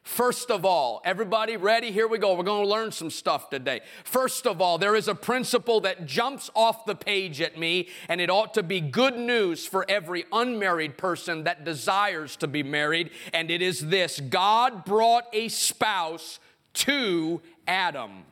First 0.07 0.53
of 0.53 0.65
all, 0.65 1.03
everybody 1.05 1.57
ready? 1.57 1.91
Here 1.91 2.07
we 2.07 2.19
go. 2.19 2.35
We're 2.35 2.45
going 2.45 2.63
to 2.63 2.71
learn 2.71 2.93
some 2.93 3.11
stuff 3.11 3.51
today. 3.51 3.81
First 4.05 4.47
of 4.47 4.63
all, 4.63 4.79
there 4.79 4.95
is 4.95 5.09
a 5.09 5.17
principle 5.17 5.81
that 5.81 6.07
jumps 6.07 6.49
off 6.55 6.87
the 6.87 6.95
page 6.95 7.41
at 7.41 7.59
me, 7.59 7.89
and 8.09 8.21
it 8.21 8.31
ought 8.31 8.55
to 8.55 8.63
be 8.63 8.81
good 8.81 9.19
news 9.19 9.67
for 9.67 9.85
every 9.89 10.25
unmarried 10.31 10.97
person 10.97 11.43
that 11.43 11.65
desires 11.65 12.37
to 12.37 12.47
be 12.47 12.63
married, 12.63 13.11
and 13.35 13.51
it 13.51 13.61
is 13.61 13.89
this 13.89 14.21
God 14.21 14.85
brought 14.85 15.25
a 15.33 15.49
spouse 15.49 16.39
to 16.75 17.43
Adam. 17.67 18.23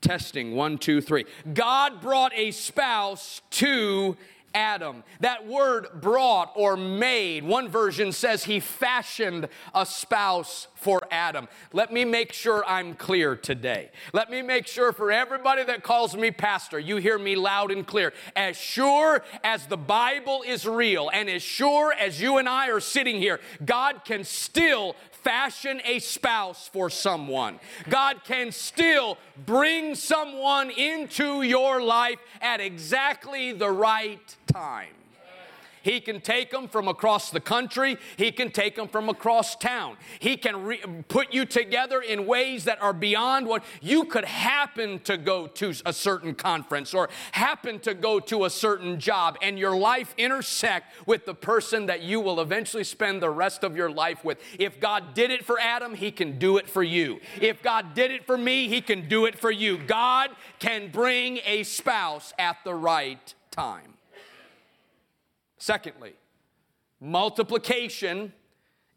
Testing, 0.00 0.54
one, 0.54 0.78
two, 0.78 1.00
three. 1.00 1.24
God 1.52 2.00
brought 2.00 2.32
a 2.36 2.52
spouse 2.52 3.42
to 3.50 4.10
Adam. 4.10 4.33
That 4.54 5.46
word 5.46 5.88
brought 6.00 6.52
or 6.54 6.76
made, 6.76 7.44
one 7.44 7.68
version 7.68 8.12
says 8.12 8.44
he 8.44 8.60
fashioned 8.60 9.48
a 9.74 9.84
spouse 9.84 10.68
for 10.74 11.00
Adam. 11.10 11.48
Let 11.72 11.92
me 11.92 12.04
make 12.04 12.32
sure 12.32 12.64
I'm 12.66 12.94
clear 12.94 13.36
today. 13.36 13.90
Let 14.12 14.30
me 14.30 14.42
make 14.42 14.66
sure 14.66 14.92
for 14.92 15.10
everybody 15.10 15.64
that 15.64 15.82
calls 15.82 16.16
me 16.16 16.30
pastor, 16.30 16.78
you 16.78 16.96
hear 16.96 17.18
me 17.18 17.36
loud 17.36 17.70
and 17.70 17.86
clear. 17.86 18.12
As 18.36 18.56
sure 18.56 19.22
as 19.42 19.66
the 19.66 19.76
Bible 19.76 20.44
is 20.46 20.66
real 20.66 21.10
and 21.12 21.28
as 21.28 21.42
sure 21.42 21.92
as 21.92 22.20
you 22.20 22.38
and 22.38 22.48
I 22.48 22.68
are 22.68 22.80
sitting 22.80 23.16
here, 23.16 23.40
God 23.64 24.04
can 24.04 24.24
still 24.24 24.94
fashion 25.24 25.80
a 25.84 25.98
spouse 25.98 26.68
for 26.68 26.90
someone. 26.90 27.58
God 27.88 28.22
can 28.24 28.52
still 28.52 29.18
bring 29.46 29.94
someone 29.94 30.70
into 30.70 31.42
your 31.42 31.82
life 31.82 32.18
at 32.40 32.60
exactly 32.60 33.52
the 33.52 33.70
right 33.70 34.36
time. 34.46 34.92
He 35.84 36.00
can 36.00 36.22
take 36.22 36.50
them 36.50 36.66
from 36.66 36.88
across 36.88 37.30
the 37.30 37.40
country. 37.40 37.98
He 38.16 38.32
can 38.32 38.50
take 38.50 38.74
them 38.74 38.88
from 38.88 39.10
across 39.10 39.54
town. 39.54 39.98
He 40.18 40.38
can 40.38 40.64
re- 40.64 40.82
put 41.08 41.32
you 41.34 41.44
together 41.44 42.00
in 42.00 42.26
ways 42.26 42.64
that 42.64 42.82
are 42.82 42.94
beyond 42.94 43.46
what 43.46 43.62
you 43.82 44.04
could 44.04 44.24
happen 44.24 44.98
to 45.00 45.18
go 45.18 45.46
to 45.46 45.74
a 45.84 45.92
certain 45.92 46.34
conference 46.34 46.94
or 46.94 47.10
happen 47.32 47.78
to 47.80 47.92
go 47.92 48.18
to 48.20 48.46
a 48.46 48.50
certain 48.50 48.98
job 48.98 49.36
and 49.42 49.58
your 49.58 49.76
life 49.76 50.14
intersect 50.16 51.06
with 51.06 51.26
the 51.26 51.34
person 51.34 51.84
that 51.86 52.00
you 52.02 52.18
will 52.18 52.40
eventually 52.40 52.84
spend 52.84 53.20
the 53.20 53.28
rest 53.28 53.62
of 53.62 53.76
your 53.76 53.90
life 53.90 54.24
with. 54.24 54.38
If 54.58 54.80
God 54.80 55.12
did 55.12 55.30
it 55.30 55.44
for 55.44 55.60
Adam, 55.60 55.94
he 55.94 56.10
can 56.10 56.38
do 56.38 56.56
it 56.56 56.66
for 56.68 56.82
you. 56.82 57.20
If 57.42 57.62
God 57.62 57.92
did 57.94 58.10
it 58.10 58.26
for 58.26 58.38
me, 58.38 58.68
he 58.68 58.80
can 58.80 59.06
do 59.06 59.26
it 59.26 59.38
for 59.38 59.50
you. 59.50 59.76
God 59.76 60.30
can 60.58 60.90
bring 60.90 61.40
a 61.44 61.62
spouse 61.62 62.32
at 62.38 62.56
the 62.64 62.74
right 62.74 63.34
time. 63.50 63.93
Secondly, 65.58 66.14
multiplication 67.00 68.32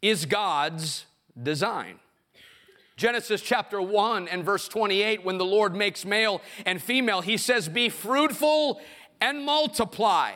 is 0.02 0.26
God's 0.26 1.06
design. 1.40 1.98
Genesis 2.96 3.40
chapter 3.40 3.80
1 3.80 4.26
and 4.26 4.44
verse 4.44 4.66
28, 4.66 5.24
when 5.24 5.38
the 5.38 5.44
Lord 5.44 5.74
makes 5.74 6.04
male 6.04 6.42
and 6.66 6.82
female, 6.82 7.20
he 7.20 7.36
says, 7.36 7.68
Be 7.68 7.88
fruitful 7.88 8.80
and 9.20 9.44
multiply 9.44 10.32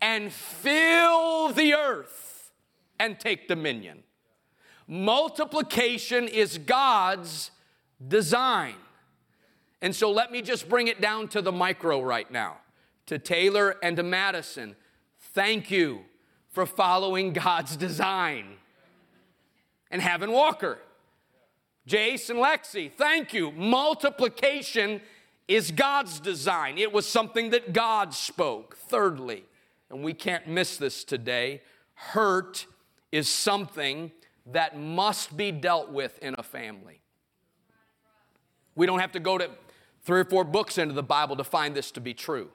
and 0.00 0.30
fill 0.30 1.48
the 1.52 1.72
earth 1.72 2.52
and 3.00 3.18
take 3.18 3.48
dominion. 3.48 4.02
Multiplication 4.86 6.28
is 6.28 6.58
God's 6.58 7.50
design. 8.06 8.74
And 9.82 9.94
so 9.94 10.10
let 10.10 10.30
me 10.30 10.42
just 10.42 10.68
bring 10.68 10.88
it 10.88 11.00
down 11.00 11.28
to 11.28 11.42
the 11.42 11.52
micro 11.52 12.02
right 12.02 12.30
now, 12.30 12.58
to 13.06 13.18
Taylor 13.18 13.76
and 13.82 13.96
to 13.96 14.02
Madison. 14.02 14.76
Thank 15.36 15.70
you 15.70 16.00
for 16.48 16.64
following 16.64 17.34
God's 17.34 17.76
design. 17.76 18.54
And 19.90 20.00
Heaven 20.00 20.32
Walker, 20.32 20.78
Jace 21.86 22.30
and 22.30 22.38
Lexi, 22.38 22.90
thank 22.90 23.34
you. 23.34 23.52
Multiplication 23.52 25.02
is 25.46 25.72
God's 25.72 26.20
design. 26.20 26.78
It 26.78 26.90
was 26.90 27.06
something 27.06 27.50
that 27.50 27.74
God 27.74 28.14
spoke. 28.14 28.78
Thirdly, 28.88 29.44
and 29.90 30.02
we 30.02 30.14
can't 30.14 30.48
miss 30.48 30.78
this 30.78 31.04
today, 31.04 31.60
hurt 31.92 32.64
is 33.12 33.28
something 33.28 34.12
that 34.46 34.78
must 34.78 35.36
be 35.36 35.52
dealt 35.52 35.90
with 35.92 36.18
in 36.20 36.34
a 36.38 36.42
family. 36.42 37.02
We 38.74 38.86
don't 38.86 39.00
have 39.00 39.12
to 39.12 39.20
go 39.20 39.36
to 39.36 39.50
three 40.02 40.20
or 40.20 40.24
four 40.24 40.44
books 40.44 40.78
into 40.78 40.94
the 40.94 41.02
Bible 41.02 41.36
to 41.36 41.44
find 41.44 41.74
this 41.74 41.90
to 41.90 42.00
be 42.00 42.14
true. 42.14 42.48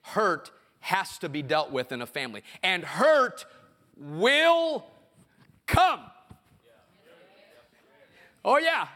Hurt 0.00 0.50
has 0.80 1.18
to 1.18 1.28
be 1.28 1.42
dealt 1.42 1.70
with 1.70 1.92
in 1.92 2.02
a 2.02 2.06
family. 2.06 2.42
And 2.62 2.84
hurt 2.84 3.44
will 3.96 4.86
come. 5.66 6.00
Oh, 8.44 8.58
yeah. 8.58 8.88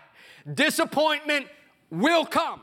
Disappointment 0.53 1.47
will 1.91 2.25
come. 2.25 2.61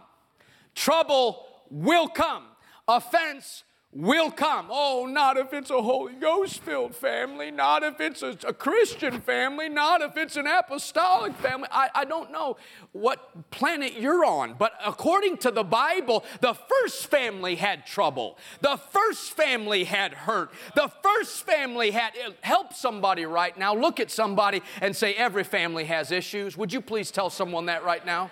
Trouble 0.73 1.45
will 1.69 2.07
come. 2.07 2.43
Offense 2.87 3.63
will 3.97 4.29
come. 4.29 4.67
Oh, 4.69 5.07
not 5.09 5.37
if 5.37 5.53
it's 5.53 5.71
a 5.71 5.81
Holy 5.81 6.13
Ghost 6.13 6.61
filled 6.61 6.95
family, 6.95 7.49
not 7.49 7.81
if 7.81 7.99
it's 7.99 8.21
a, 8.21 8.37
a, 8.47 8.53
Christian 8.53 9.19
family, 9.21 9.69
not 9.69 10.01
if 10.01 10.15
it's 10.15 10.35
an 10.35 10.45
apostolic 10.45 11.35
family. 11.37 11.67
I, 11.71 11.89
I 11.95 12.05
don't 12.05 12.31
know 12.31 12.57
what 12.91 13.49
planet 13.49 13.93
you're 13.99 14.23
on, 14.23 14.53
but 14.53 14.73
according 14.85 15.37
to 15.37 15.51
the 15.51 15.63
Bible, 15.63 16.23
the 16.41 16.53
first 16.53 17.07
family 17.07 17.55
had 17.55 17.87
trouble. 17.87 18.37
The 18.61 18.77
first 18.77 19.31
family 19.31 19.85
had 19.85 20.13
hurt. 20.13 20.51
The 20.75 20.91
first 21.01 21.43
family 21.43 21.89
had 21.89 22.13
help 22.41 22.73
somebody 22.73 23.25
right 23.25 23.57
now. 23.57 23.73
Look 23.73 23.99
at 23.99 24.11
somebody 24.11 24.61
and 24.79 24.95
say, 24.95 25.15
Every 25.15 25.43
family 25.43 25.85
has 25.85 26.11
issues. 26.11 26.55
Would 26.55 26.71
you 26.71 26.81
please 26.81 27.09
tell 27.09 27.31
someone 27.31 27.65
that 27.65 27.83
right 27.83 28.05
now? 28.05 28.29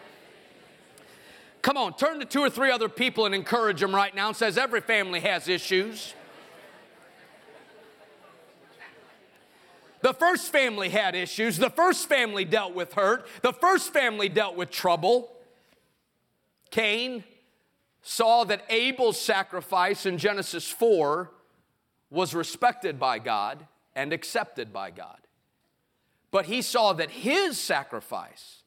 Come 1.65 1.77
on, 1.77 1.97
turn 1.97 2.19
to 2.19 2.27
two 2.27 2.41
or 2.41 2.49
three 2.51 2.69
other 2.69 2.87
people 2.87 3.25
and 3.25 3.33
encourage 3.33 3.79
them 3.79 3.95
right 3.95 4.13
now 4.13 4.27
and 4.27 4.37
says 4.37 4.55
every 4.55 4.81
family 4.81 5.19
has 5.21 5.47
issues. 5.47 6.13
The 10.01 10.13
first 10.13 10.51
family 10.51 10.89
had 10.89 11.15
issues. 11.15 11.57
The 11.57 11.71
first 11.71 12.07
family 12.07 12.45
dealt 12.45 12.75
with 12.75 12.93
hurt. 12.93 13.25
The 13.41 13.51
first 13.51 13.91
family 13.91 14.29
dealt 14.29 14.55
with 14.55 14.69
trouble. 14.69 15.31
Cain 16.69 17.23
saw 18.03 18.43
that 18.43 18.63
Abel's 18.69 19.19
sacrifice 19.19 20.05
in 20.05 20.19
Genesis 20.19 20.69
4 20.69 21.31
was 22.11 22.35
respected 22.35 22.99
by 22.99 23.17
God 23.17 23.65
and 23.95 24.13
accepted 24.13 24.71
by 24.71 24.91
God. 24.91 25.17
But 26.29 26.45
he 26.45 26.61
saw 26.61 26.93
that 26.93 27.09
his 27.09 27.59
sacrifice 27.59 28.61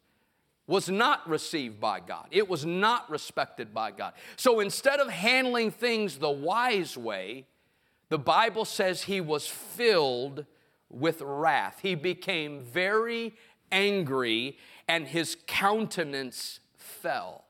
was 0.69 0.89
not 0.89 1.29
received 1.29 1.81
by 1.81 1.99
God. 1.99 2.27
It 2.31 2.49
was 2.49 2.65
not 2.65 3.11
respected 3.11 3.75
by 3.75 3.91
God. 3.91 4.13
So 4.37 4.61
instead 4.61 5.01
of 5.01 5.09
handling 5.09 5.73
things 5.73 6.19
the 6.19 6.31
wise 6.31 6.97
way, 6.97 7.47
the 8.11 8.19
Bible 8.19 8.67
says 8.67 9.03
he 9.03 9.21
was 9.21 9.49
filled 9.49 10.45
with 10.91 11.23
wrath. 11.23 11.81
He 11.83 11.95
became 11.95 12.61
very 12.61 13.35
angry 13.73 14.59
and 14.87 15.07
his 15.07 15.37
countenance 15.47 16.61
fell. 16.77 17.45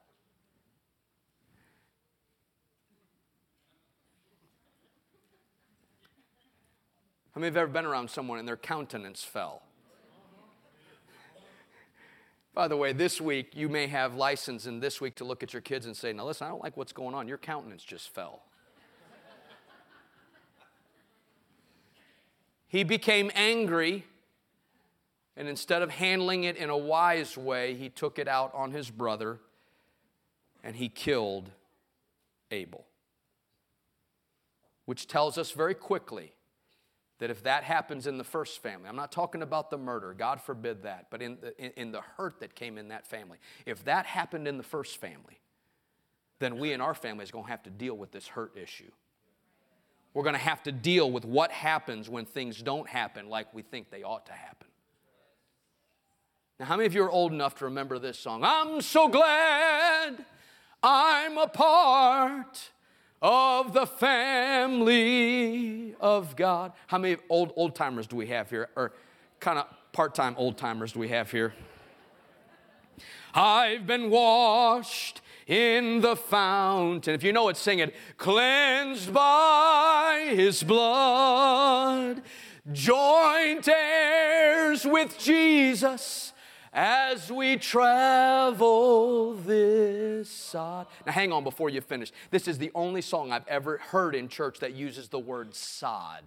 How 7.33 7.41
many 7.41 7.49
have 7.49 7.57
ever 7.57 7.73
been 7.73 7.85
around 7.85 8.11
someone 8.11 8.39
and 8.39 8.49
their 8.49 8.57
countenance 8.57 9.23
fell? 9.23 9.63
By 12.59 12.67
the 12.67 12.77
way, 12.77 12.93
this 12.93 13.21
week 13.21 13.55
you 13.55 13.69
may 13.69 13.87
have 13.87 14.17
license 14.17 14.67
in 14.67 14.81
this 14.81 15.01
week 15.01 15.15
to 15.19 15.25
look 15.25 15.45
at 15.45 15.53
your 15.53 15.63
kids 15.63 15.87
and 15.87 15.97
say, 15.97 16.13
Now 16.13 16.27
listen, 16.27 16.45
I 16.45 16.51
don't 16.51 16.61
like 16.61 16.77
what's 16.77 16.93
going 16.93 17.15
on. 17.15 17.29
Your 17.29 17.39
countenance 17.39 17.85
just 17.85 18.13
fell. 18.13 18.43
he 22.67 22.83
became 22.83 23.31
angry, 23.37 24.07
and 25.37 25.47
instead 25.47 25.83
of 25.83 25.91
handling 25.91 26.43
it 26.43 26.57
in 26.57 26.69
a 26.69 26.77
wise 26.77 27.39
way, 27.39 27.75
he 27.75 27.89
took 27.89 28.19
it 28.19 28.27
out 28.27 28.53
on 28.53 28.73
his 28.73 28.91
brother 28.91 29.39
and 30.65 30.75
he 30.75 30.89
killed 30.89 31.51
Abel. 32.51 32.87
Which 34.85 35.07
tells 35.07 35.39
us 35.39 35.53
very 35.53 35.75
quickly 35.75 36.33
that 37.19 37.31
if 37.31 37.43
that 37.43 37.65
happens 37.65 38.07
in 38.07 38.17
the 38.17 38.25
first 38.25 38.63
family, 38.63 38.89
I'm 38.89 38.97
not 38.97 39.11
talking 39.11 39.43
about 39.43 39.71
the 39.71 39.79
murder, 39.79 40.15
God 40.15 40.41
forbid 40.41 40.83
that, 40.85 41.07
but 41.11 41.21
in 41.21 41.39
the, 41.41 41.57
in, 41.63 41.73
in 41.77 41.93
the 41.93 42.01
hurt 42.17 42.41
that 42.41 42.55
came 42.55 42.79
in 42.79 42.89
that 42.89 43.07
family, 43.07 43.39
if 43.67 43.85
that 43.85 44.07
happened 44.07 44.47
in 44.47 44.57
the 44.57 44.63
first 44.63 44.99
family, 44.99 45.41
then 46.39 46.59
we 46.59 46.73
in 46.73 46.81
our 46.81 46.95
family 46.95 47.25
is 47.25 47.31
going 47.31 47.45
to 47.45 47.51
have 47.51 47.63
to 47.65 47.71
deal 47.71 47.97
with 47.97 48.13
this 48.13 48.29
hurt 48.29 48.57
issue. 48.57 48.91
We're 50.15 50.23
going 50.23 50.35
to 50.35 50.41
have 50.41 50.63
to 50.65 50.73
deal 50.73 51.11
with 51.11 51.25
what 51.25 51.51
happens 51.51 52.09
when 52.09 52.25
things 52.25 52.63
don't 52.63 52.89
happen 52.89 53.29
like 53.29 53.53
we 53.53 53.63
think 53.63 53.91
they 53.91 54.03
ought 54.03 54.27
to 54.27 54.33
happen. 54.33 54.69
Now, 56.59 56.67
how 56.67 56.77
many 56.77 56.87
of 56.87 56.95
you 56.95 57.05
are 57.05 57.11
old 57.11 57.33
enough 57.33 57.57
to 57.57 57.67
remember 57.67 57.99
this 57.99 58.19
song? 58.19 58.43
I'm 58.43 58.81
so 58.81 59.09
glad 59.09 60.25
I'm 60.83 61.39
a 61.39 61.47
part 61.47 62.71
of 63.21 63.73
the 63.73 63.87
family 63.87 65.15
of 66.01 66.37
God. 66.37 66.73
How 66.87 66.99
many 66.99 67.17
old 67.29 67.53
old 67.57 67.75
timers 67.75 68.07
do 68.07 68.17
we 68.17 68.27
have 68.29 68.49
here? 68.51 68.69
Or 68.77 68.93
kind 69.41 69.59
of 69.59 69.67
part 69.93 70.15
time 70.15 70.35
old 70.37 70.57
timers 70.57 70.93
do 70.93 71.01
we 71.01 71.09
have 71.09 71.31
here? 71.31 71.55
I've 73.35 73.87
been 73.87 74.11
washed 74.11 75.21
in 75.47 76.01
the 76.01 76.17
fountain. 76.17 77.15
If 77.15 77.23
you 77.23 77.33
know 77.33 77.49
it, 77.49 77.57
sing 77.57 77.79
it. 77.79 77.95
Cleansed 78.17 79.13
by 79.13 80.33
his 80.35 80.63
blood, 80.63 82.23
joint 82.73 83.69
heirs 83.69 84.85
with 84.85 85.19
Jesus 85.19 86.33
as 86.73 87.31
we 87.31 87.57
travel 87.57 89.35
this 89.35 90.31
sod. 90.31 90.87
Now, 91.07 91.13
hang 91.13 91.33
on 91.33 91.45
before 91.45 91.71
you 91.71 91.81
finish. 91.81 92.13
This 92.31 92.49
is 92.49 92.59
the 92.59 92.71
only 92.75 93.03
song 93.03 93.33
I've 93.33 93.47
ever 93.49 93.79
heard 93.79 94.15
in 94.15 94.29
church 94.29 94.61
that 94.61 94.75
uses 94.75 95.09
the 95.09 95.19
word 95.19 95.55
sod. 95.55 96.23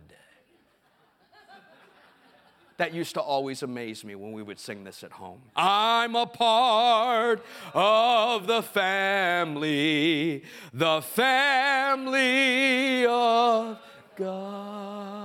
That 2.77 2.95
used 2.95 3.13
to 3.13 3.21
always 3.21 3.61
amaze 3.61 4.03
me 4.03 4.15
when 4.15 4.31
we 4.31 4.41
would 4.41 4.59
sing 4.59 4.83
this 4.83 5.03
at 5.03 5.11
home. 5.11 5.39
I'm 5.55 6.15
a 6.15 6.25
part 6.25 7.45
of 7.75 8.47
the 8.47 8.63
family, 8.63 10.43
the 10.73 11.03
family 11.03 13.05
of 13.05 13.77
God. 14.15 15.20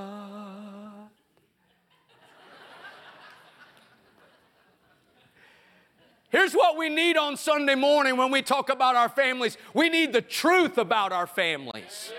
Here's 6.30 6.54
what 6.54 6.76
we 6.76 6.88
need 6.88 7.16
on 7.16 7.36
Sunday 7.36 7.76
morning 7.76 8.16
when 8.16 8.30
we 8.30 8.42
talk 8.42 8.68
about 8.68 8.96
our 8.96 9.08
families 9.08 9.56
we 9.74 9.88
need 9.88 10.12
the 10.12 10.22
truth 10.22 10.78
about 10.78 11.12
our 11.12 11.26
families. 11.26 12.12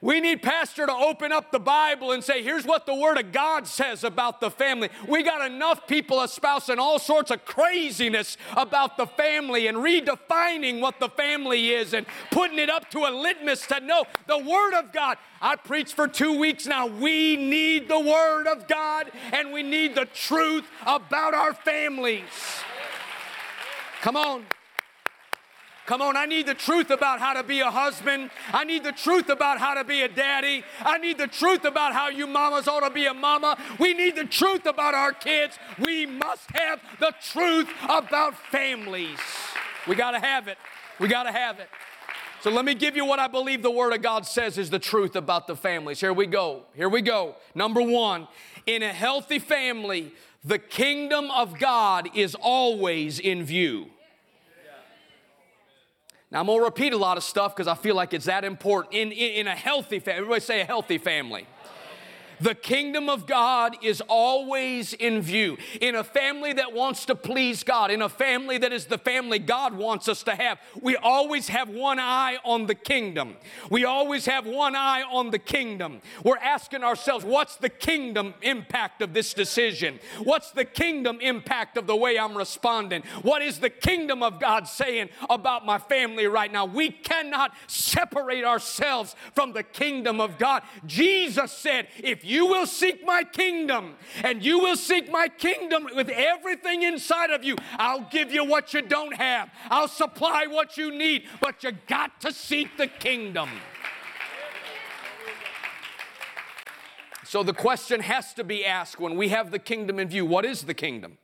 We 0.00 0.20
need 0.20 0.42
pastor 0.42 0.86
to 0.86 0.92
open 0.92 1.32
up 1.32 1.50
the 1.50 1.58
Bible 1.58 2.12
and 2.12 2.22
say, 2.22 2.40
here's 2.40 2.64
what 2.64 2.86
the 2.86 2.94
Word 2.94 3.18
of 3.18 3.32
God 3.32 3.66
says 3.66 4.04
about 4.04 4.40
the 4.40 4.48
family. 4.48 4.90
We 5.08 5.24
got 5.24 5.50
enough 5.50 5.88
people 5.88 6.22
espousing 6.22 6.78
all 6.78 7.00
sorts 7.00 7.32
of 7.32 7.44
craziness 7.44 8.36
about 8.56 8.96
the 8.96 9.06
family 9.06 9.66
and 9.66 9.78
redefining 9.78 10.80
what 10.80 11.00
the 11.00 11.08
family 11.08 11.70
is 11.70 11.94
and 11.94 12.06
putting 12.30 12.60
it 12.60 12.70
up 12.70 12.88
to 12.92 13.00
a 13.00 13.10
litmus 13.10 13.66
to 13.66 13.80
know 13.80 14.04
the 14.28 14.38
Word 14.38 14.74
of 14.74 14.92
God. 14.92 15.18
I 15.42 15.56
preached 15.56 15.94
for 15.94 16.06
two 16.06 16.38
weeks 16.38 16.64
now. 16.64 16.86
We 16.86 17.34
need 17.34 17.88
the 17.88 17.98
Word 17.98 18.46
of 18.46 18.68
God 18.68 19.10
and 19.32 19.52
we 19.52 19.64
need 19.64 19.96
the 19.96 20.04
truth 20.04 20.64
about 20.86 21.34
our 21.34 21.54
families. 21.54 22.22
Come 24.00 24.16
on. 24.16 24.44
Come 25.88 26.02
on, 26.02 26.18
I 26.18 26.26
need 26.26 26.46
the 26.46 26.54
truth 26.54 26.90
about 26.90 27.18
how 27.18 27.32
to 27.32 27.42
be 27.42 27.60
a 27.60 27.70
husband. 27.70 28.30
I 28.52 28.64
need 28.64 28.84
the 28.84 28.92
truth 28.92 29.30
about 29.30 29.58
how 29.58 29.72
to 29.72 29.84
be 29.84 30.02
a 30.02 30.08
daddy. 30.08 30.62
I 30.80 30.98
need 30.98 31.16
the 31.16 31.26
truth 31.26 31.64
about 31.64 31.94
how 31.94 32.10
you 32.10 32.26
mamas 32.26 32.68
ought 32.68 32.86
to 32.86 32.90
be 32.90 33.06
a 33.06 33.14
mama. 33.14 33.56
We 33.80 33.94
need 33.94 34.14
the 34.14 34.26
truth 34.26 34.66
about 34.66 34.92
our 34.92 35.14
kids. 35.14 35.58
We 35.78 36.04
must 36.04 36.50
have 36.50 36.80
the 37.00 37.14
truth 37.32 37.70
about 37.88 38.36
families. 38.36 39.18
We 39.86 39.94
got 39.94 40.10
to 40.10 40.20
have 40.20 40.46
it. 40.46 40.58
We 41.00 41.08
got 41.08 41.22
to 41.22 41.32
have 41.32 41.58
it. 41.58 41.70
So 42.42 42.50
let 42.50 42.66
me 42.66 42.74
give 42.74 42.94
you 42.94 43.04
what 43.04 43.18
I 43.18 43.26
believe 43.26 43.62
the 43.62 43.70
Word 43.70 43.94
of 43.94 44.02
God 44.02 44.26
says 44.26 44.58
is 44.58 44.68
the 44.68 44.78
truth 44.78 45.16
about 45.16 45.46
the 45.46 45.56
families. 45.56 46.00
Here 46.00 46.12
we 46.12 46.26
go. 46.26 46.64
Here 46.74 46.88
we 46.88 47.00
go. 47.00 47.34
Number 47.54 47.80
one, 47.80 48.28
in 48.68 48.82
a 48.82 48.92
healthy 48.92 49.38
family, 49.38 50.12
the 50.44 50.58
kingdom 50.58 51.30
of 51.30 51.58
God 51.58 52.10
is 52.14 52.34
always 52.34 53.18
in 53.18 53.42
view. 53.44 53.88
Now, 56.30 56.40
I'm 56.40 56.46
going 56.46 56.58
to 56.58 56.64
repeat 56.64 56.92
a 56.92 56.98
lot 56.98 57.16
of 57.16 57.24
stuff 57.24 57.56
because 57.56 57.66
I 57.66 57.74
feel 57.74 57.94
like 57.94 58.12
it's 58.12 58.26
that 58.26 58.44
important. 58.44 58.94
In, 58.94 59.10
in, 59.10 59.32
in 59.32 59.46
a 59.46 59.54
healthy 59.54 59.98
family, 59.98 60.18
everybody 60.18 60.40
say 60.40 60.60
a 60.60 60.64
healthy 60.66 60.98
family. 60.98 61.46
The 62.40 62.54
kingdom 62.54 63.08
of 63.08 63.26
God 63.26 63.76
is 63.82 64.00
always 64.08 64.92
in 64.92 65.22
view. 65.22 65.56
In 65.80 65.94
a 65.94 66.04
family 66.04 66.52
that 66.52 66.72
wants 66.72 67.04
to 67.06 67.14
please 67.14 67.64
God, 67.64 67.90
in 67.90 68.02
a 68.02 68.08
family 68.08 68.58
that 68.58 68.72
is 68.72 68.86
the 68.86 68.98
family 68.98 69.38
God 69.38 69.74
wants 69.74 70.08
us 70.08 70.22
to 70.24 70.34
have, 70.34 70.58
we 70.80 70.96
always 70.96 71.48
have 71.48 71.68
one 71.68 71.98
eye 71.98 72.38
on 72.44 72.66
the 72.66 72.74
kingdom. 72.74 73.36
We 73.70 73.84
always 73.84 74.26
have 74.26 74.46
one 74.46 74.76
eye 74.76 75.02
on 75.02 75.30
the 75.30 75.38
kingdom. 75.38 76.00
We're 76.24 76.38
asking 76.38 76.84
ourselves, 76.84 77.24
what's 77.24 77.56
the 77.56 77.68
kingdom 77.68 78.34
impact 78.42 79.02
of 79.02 79.14
this 79.14 79.34
decision? 79.34 79.98
What's 80.22 80.50
the 80.52 80.64
kingdom 80.64 81.18
impact 81.20 81.76
of 81.76 81.86
the 81.86 81.96
way 81.96 82.18
I'm 82.18 82.36
responding? 82.36 83.02
What 83.22 83.42
is 83.42 83.58
the 83.58 83.70
kingdom 83.70 84.22
of 84.22 84.40
God 84.40 84.68
saying 84.68 85.08
about 85.28 85.66
my 85.66 85.78
family 85.78 86.26
right 86.26 86.52
now? 86.52 86.66
We 86.66 86.90
cannot 86.90 87.52
separate 87.66 88.44
ourselves 88.44 89.16
from 89.34 89.52
the 89.52 89.62
kingdom 89.62 90.20
of 90.20 90.38
God. 90.38 90.62
Jesus 90.86 91.52
said, 91.52 91.88
if 91.98 92.24
you 92.28 92.46
will 92.46 92.66
seek 92.66 93.04
my 93.06 93.24
kingdom 93.24 93.94
and 94.22 94.44
you 94.44 94.58
will 94.58 94.76
seek 94.76 95.10
my 95.10 95.28
kingdom 95.28 95.88
with 95.94 96.10
everything 96.10 96.82
inside 96.82 97.30
of 97.30 97.42
you, 97.42 97.56
I'll 97.78 98.06
give 98.10 98.30
you 98.30 98.44
what 98.44 98.74
you 98.74 98.82
don't 98.82 99.14
have. 99.14 99.48
I'll 99.70 99.88
supply 99.88 100.46
what 100.46 100.76
you 100.76 100.94
need, 100.94 101.24
but 101.40 101.64
you 101.64 101.72
got 101.86 102.20
to 102.20 102.32
seek 102.32 102.76
the 102.76 102.86
kingdom. 102.86 103.48
So 107.24 107.42
the 107.42 107.54
question 107.54 108.00
has 108.00 108.34
to 108.34 108.44
be 108.44 108.64
asked 108.64 109.00
when 109.00 109.16
we 109.16 109.28
have 109.28 109.50
the 109.50 109.58
kingdom 109.58 109.98
in 109.98 110.08
view 110.08 110.26
what 110.26 110.44
is 110.44 110.62
the 110.62 110.74
kingdom? 110.74 111.16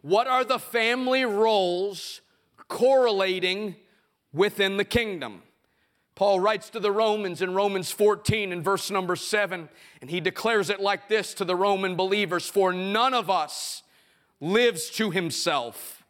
What 0.00 0.26
are 0.26 0.44
the 0.44 0.58
family 0.58 1.24
roles 1.24 2.22
correlating 2.68 3.76
within 4.32 4.78
the 4.78 4.84
kingdom? 4.84 5.42
Paul 6.14 6.40
writes 6.40 6.68
to 6.70 6.80
the 6.80 6.92
Romans 6.92 7.40
in 7.40 7.54
Romans 7.54 7.90
14 7.90 8.52
and 8.52 8.62
verse 8.62 8.90
number 8.90 9.16
7, 9.16 9.68
and 10.00 10.10
he 10.10 10.20
declares 10.20 10.68
it 10.68 10.80
like 10.80 11.08
this 11.08 11.32
to 11.34 11.44
the 11.44 11.56
Roman 11.56 11.96
believers 11.96 12.48
For 12.48 12.72
none 12.72 13.14
of 13.14 13.30
us 13.30 13.82
lives 14.40 14.90
to 14.90 15.10
himself, 15.10 16.04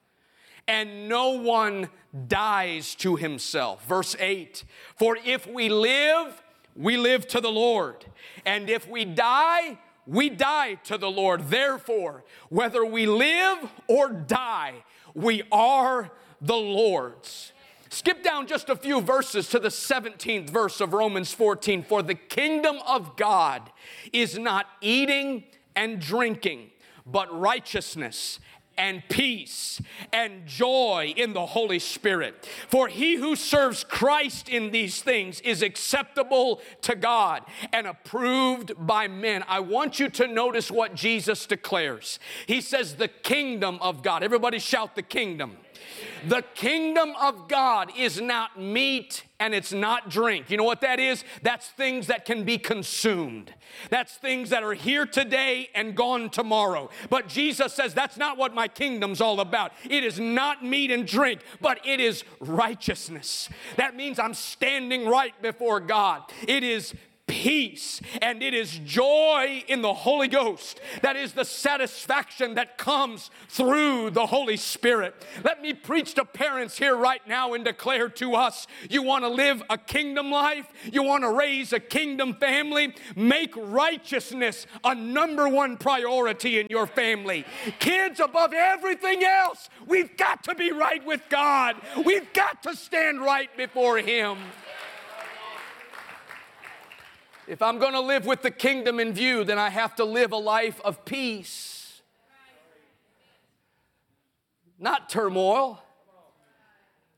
and 0.67 1.09
no 1.09 1.31
one 1.31 1.89
dies 2.27 2.95
to 2.97 3.17
himself. 3.17 3.87
Verse 3.87 4.17
8 4.19 4.65
For 4.97 5.17
if 5.25 5.47
we 5.47 5.69
live, 5.69 6.43
we 6.75 6.97
live 6.97 7.29
to 7.29 7.41
the 7.41 7.51
Lord, 7.51 8.05
and 8.45 8.69
if 8.69 8.89
we 8.89 9.05
die, 9.05 9.79
we 10.05 10.31
die 10.31 10.75
to 10.85 10.99
the 10.99 11.11
Lord. 11.11 11.49
Therefore, 11.49 12.25
whether 12.49 12.85
we 12.85 13.07
live 13.07 13.71
or 13.87 14.09
die, 14.09 14.85
we 15.15 15.43
are 15.53 16.11
the 16.41 16.57
Lord's. 16.57 17.53
Skip 17.93 18.23
down 18.23 18.47
just 18.47 18.71
a 18.71 18.75
few 18.75 19.03
verses 19.03 19.51
to 19.51 19.59
the 19.59 19.69
17th 19.69 20.49
verse 20.49 20.81
of 20.81 20.95
Romans 20.95 21.35
14. 21.35 21.83
For 21.83 22.03
the 22.03 22.15
kingdom 22.15 22.79
of 22.89 23.17
God 23.17 23.71
is 24.15 24.39
not 24.39 24.67
eating 24.81 25.45
and 25.77 26.01
drinking, 26.01 26.71
but 27.05 27.39
righteousness 27.39 28.41
and 28.79 29.03
peace 29.11 29.79
and 30.11 30.47
joy 30.47 31.13
in 31.19 31.35
the 31.35 31.45
Holy 31.45 31.79
Spirit. 31.79 32.49
For 32.69 32.89
he 32.89 33.17
who 33.17 33.37
serves 33.37 33.85
Christ 33.85 34.49
in 34.49 34.71
these 34.71 35.03
things 35.03 35.43
is 35.43 35.61
acceptable 35.61 36.63
to 36.81 36.97
God 36.97 37.43
and 37.75 37.87
approved 37.87 38.73
by 38.79 39.07
men. 39.07 39.45
I 39.47 39.61
want 39.61 40.01
you 40.01 40.09
to 40.09 40.27
notice 40.27 40.71
what 40.71 40.95
Jesus 40.95 41.45
declares. 41.45 42.19
He 42.47 42.63
says, 42.63 42.95
The 42.95 43.09
kingdom 43.09 43.79
of 43.83 44.03
God. 44.03 44.23
Everybody 44.23 44.59
shout, 44.61 44.95
The 44.95 45.03
kingdom 45.03 45.59
The 46.27 46.43
kingdom 46.55 47.15
of 47.21 47.49
God 47.49 47.91
is 47.97 48.21
not 48.21 48.61
meat 48.61 49.25
and 49.41 49.55
it's 49.55 49.73
not 49.73 50.09
drink. 50.09 50.51
You 50.51 50.57
know 50.57 50.65
what 50.65 50.83
that 50.83 51.01
is? 51.01 51.25
That's 51.43 51.69
things 51.69 52.07
that 52.07 52.25
can 52.25 52.45
be 52.45 52.59
consumed. 52.59 53.53
That's 53.91 54.15
things 54.15 54.51
that 54.51 54.63
are 54.63 54.75
here 54.75 55.05
today 55.05 55.69
and 55.75 55.97
gone 55.97 56.31
tomorrow. 56.31 56.91
But 57.11 57.29
Jesus 57.29 57.73
says 57.73 57.93
that's 57.93 58.17
not 58.17 58.39
what 58.39 58.55
my 58.55 58.69
kingdom's 58.69 59.21
all 59.21 59.41
about. 59.41 59.73
It 59.89 60.05
is 60.05 60.21
not 60.21 60.65
meat 60.65 60.91
and 60.91 61.07
drink, 61.07 61.41
but 61.61 61.85
it 61.85 61.99
is 61.99 62.23
righteousness. 62.41 63.49
That 63.77 63.97
means 63.97 64.19
I'm 64.19 64.35
standing 64.35 65.09
right 65.09 65.35
before 65.43 65.81
God. 65.81 66.23
It 66.47 66.63
is 66.63 66.95
peace 67.43 68.01
and 68.21 68.41
it 68.41 68.55
is 68.55 68.79
joy 68.85 69.65
in 69.67 69.83
the 69.83 69.93
Holy 69.93 70.29
Ghost. 70.29 70.81
That 71.03 71.17
is 71.17 71.33
the 71.33 71.45
satisfaction 71.45 72.55
that 72.55 72.79
comes 72.79 73.33
through 73.49 74.11
the 74.11 74.27
Holy 74.27 74.57
Spirit. 74.57 75.27
Let 75.43 75.61
me 75.61 75.75
preach 75.75 76.15
to 76.15 76.25
parents 76.25 76.79
here 76.79 76.95
right 76.95 77.27
now 77.27 77.55
and 77.55 77.65
declare 77.65 78.09
to 78.11 78.37
us 78.37 78.69
you 78.89 79.03
want 79.03 79.25
to 79.25 79.29
live 79.29 79.61
a 79.69 79.77
kingdom 79.77 80.31
life, 80.31 80.69
you 80.85 81.03
want 81.03 81.25
to 81.25 81.33
raise 81.33 81.73
a 81.73 81.81
kingdom 81.81 82.35
family, 82.35 82.95
make 83.17 83.55
righteousness 83.57 84.69
a 84.85 84.95
number 84.95 85.49
one 85.49 85.77
priority 85.77 86.61
in 86.61 86.69
your 86.71 86.87
family. 86.87 87.45
Kids, 87.81 88.21
above 88.21 88.53
everything 88.53 89.25
else, 89.25 89.69
we've 89.89 90.17
got 90.17 90.45
to 90.45 90.55
be 90.55 90.71
right 90.71 91.05
with 91.05 91.23
God, 91.29 91.75
we've 92.07 92.33
got 92.35 92.63
to 92.63 92.77
stand 92.77 93.21
right 93.21 93.51
before 93.57 93.99
Him. 93.99 94.39
If 97.49 97.61
I'm 97.61 97.79
going 97.79 97.93
to 97.93 98.01
live 98.01 98.25
with 98.25 98.43
the 98.43 98.51
kingdom 98.51 99.01
in 99.01 99.13
view, 99.13 99.45
then 99.45 99.59
I 99.59 99.71
have 99.71 99.97
to 99.97 100.05
live 100.05 100.33
a 100.33 100.37
life 100.37 100.81
of 100.85 101.05
peace. 101.05 102.03
Not 104.79 105.11
turmoil, 105.11 105.83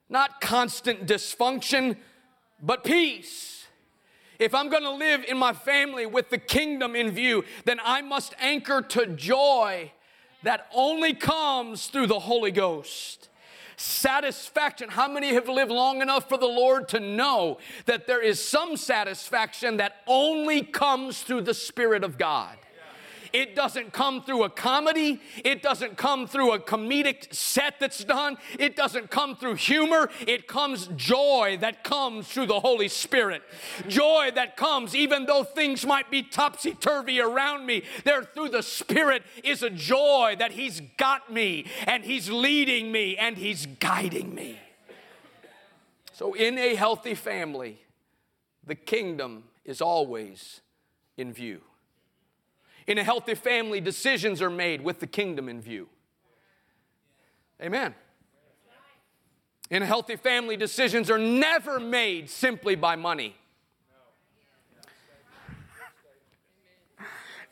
not 0.08 0.40
constant 0.40 1.06
dysfunction, 1.06 1.96
but 2.62 2.84
peace. 2.84 3.66
If 4.38 4.54
I'm 4.54 4.68
going 4.68 4.82
to 4.82 4.90
live 4.90 5.24
in 5.28 5.38
my 5.38 5.52
family 5.52 6.06
with 6.06 6.30
the 6.30 6.38
kingdom 6.38 6.96
in 6.96 7.10
view, 7.10 7.44
then 7.64 7.78
I 7.84 8.02
must 8.02 8.34
anchor 8.40 8.82
to 8.82 9.06
joy 9.06 9.92
that 10.42 10.66
only 10.74 11.14
comes 11.14 11.87
through 11.87 12.08
the 12.08 12.18
Holy 12.18 12.50
Ghost 12.50 13.28
satisfaction. 13.76 14.88
How 14.88 15.08
many 15.08 15.34
have 15.34 15.48
lived 15.48 15.70
long 15.70 16.02
enough 16.02 16.28
for 16.28 16.38
the 16.38 16.46
Lord 16.46 16.88
to 16.88 17.00
know 17.00 17.58
that 17.87 18.06
there 18.06 18.22
is 18.22 18.42
some 18.42 18.76
satisfaction 18.76 19.78
that 19.78 19.96
only 20.06 20.62
comes 20.62 21.22
through 21.22 21.42
the 21.42 21.54
Spirit 21.54 22.04
of 22.04 22.18
God? 22.18 22.56
It 23.34 23.56
doesn't 23.56 23.92
come 23.92 24.22
through 24.22 24.44
a 24.44 24.48
comedy. 24.48 25.20
It 25.44 25.60
doesn't 25.60 25.96
come 25.96 26.28
through 26.28 26.52
a 26.52 26.60
comedic 26.60 27.34
set 27.34 27.80
that's 27.80 28.04
done. 28.04 28.36
It 28.60 28.76
doesn't 28.76 29.10
come 29.10 29.34
through 29.34 29.56
humor. 29.56 30.08
It 30.24 30.46
comes 30.46 30.86
joy 30.94 31.58
that 31.60 31.82
comes 31.82 32.28
through 32.28 32.46
the 32.46 32.60
Holy 32.60 32.86
Spirit. 32.86 33.42
Joy 33.88 34.30
that 34.36 34.56
comes 34.56 34.94
even 34.94 35.26
though 35.26 35.42
things 35.42 35.84
might 35.84 36.12
be 36.12 36.22
topsy 36.22 36.74
turvy 36.74 37.20
around 37.20 37.66
me. 37.66 37.82
There 38.04 38.22
through 38.22 38.50
the 38.50 38.62
Spirit 38.62 39.24
is 39.42 39.64
a 39.64 39.70
joy 39.70 40.36
that 40.38 40.52
He's 40.52 40.80
got 40.96 41.32
me 41.32 41.66
and 41.88 42.04
He's 42.04 42.30
leading 42.30 42.92
me 42.92 43.16
and 43.16 43.36
He's 43.36 43.66
guiding 43.66 44.32
me. 44.32 44.60
So, 46.12 46.34
in 46.34 46.56
a 46.56 46.76
healthy 46.76 47.16
family, 47.16 47.80
the 48.64 48.76
kingdom 48.76 49.42
is 49.64 49.80
always 49.80 50.60
in 51.16 51.32
view. 51.32 51.62
In 52.86 52.98
a 52.98 53.04
healthy 53.04 53.34
family, 53.34 53.80
decisions 53.80 54.42
are 54.42 54.50
made 54.50 54.82
with 54.82 55.00
the 55.00 55.06
kingdom 55.06 55.48
in 55.48 55.60
view. 55.60 55.88
Amen. 57.62 57.94
In 59.70 59.82
a 59.82 59.86
healthy 59.86 60.16
family, 60.16 60.56
decisions 60.56 61.10
are 61.10 61.18
never 61.18 61.80
made 61.80 62.28
simply 62.28 62.74
by 62.74 62.96
money. 62.96 63.34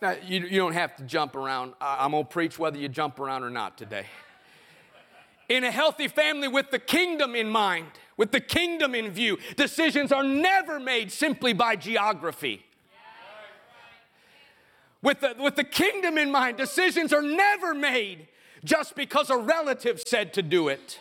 Now, 0.03 0.17
you, 0.27 0.41
you 0.41 0.59
don't 0.59 0.75
have 0.75 0.97
to 0.97 1.05
jump 1.05 1.37
around. 1.37 1.75
I'm 1.81 2.11
going 2.11 2.25
to 2.25 2.29
preach 2.29 2.59
whether 2.59 2.77
you 2.77 2.89
jump 2.89 3.21
around 3.21 3.45
or 3.45 3.51
not 3.51 3.79
today. 3.79 4.07
In 5.49 5.65
a 5.65 5.71
healthy 5.71 6.09
family 6.09 6.49
with 6.49 6.71
the 6.71 6.79
kingdom 6.79 7.35
in 7.35 7.49
mind, 7.49 7.87
with 8.17 8.33
the 8.33 8.41
kingdom 8.41 8.95
in 8.95 9.13
view, 9.13 9.39
decisions 9.57 10.13
are 10.13 10.25
never 10.25 10.81
made 10.81 11.13
simply 11.13 11.53
by 11.53 11.77
geography 11.77 12.65
with 15.03 15.21
the, 15.21 15.35
with 15.39 15.57
the 15.57 15.65
kingdom 15.65 16.17
in 16.17 16.31
mind. 16.31 16.57
Decisions 16.57 17.13
are 17.13 17.23
never 17.23 17.75
made 17.75 18.29
just 18.65 18.95
because 18.95 19.31
a 19.31 19.37
relative 19.37 20.01
said 20.01 20.33
to 20.35 20.43
do 20.43 20.69
it. 20.69 20.99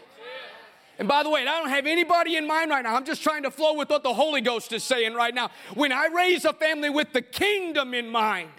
And 0.99 1.07
by 1.07 1.23
the 1.23 1.29
way, 1.29 1.41
I 1.41 1.59
don't 1.59 1.69
have 1.69 1.87
anybody 1.87 2.35
in 2.35 2.45
mind 2.45 2.69
right 2.69 2.83
now. 2.83 2.95
I'm 2.95 3.05
just 3.05 3.23
trying 3.23 3.43
to 3.43 3.51
flow 3.51 3.73
with 3.73 3.89
what 3.89 4.03
the 4.03 4.13
Holy 4.13 4.41
Ghost 4.41 4.71
is 4.71 4.83
saying 4.83 5.15
right 5.15 5.33
now. 5.33 5.49
When 5.73 5.91
I 5.91 6.07
raise 6.07 6.45
a 6.45 6.53
family 6.53 6.89
with 6.89 7.11
the 7.11 7.21
kingdom 7.23 7.93
in 7.93 8.07
mind, 8.07 8.51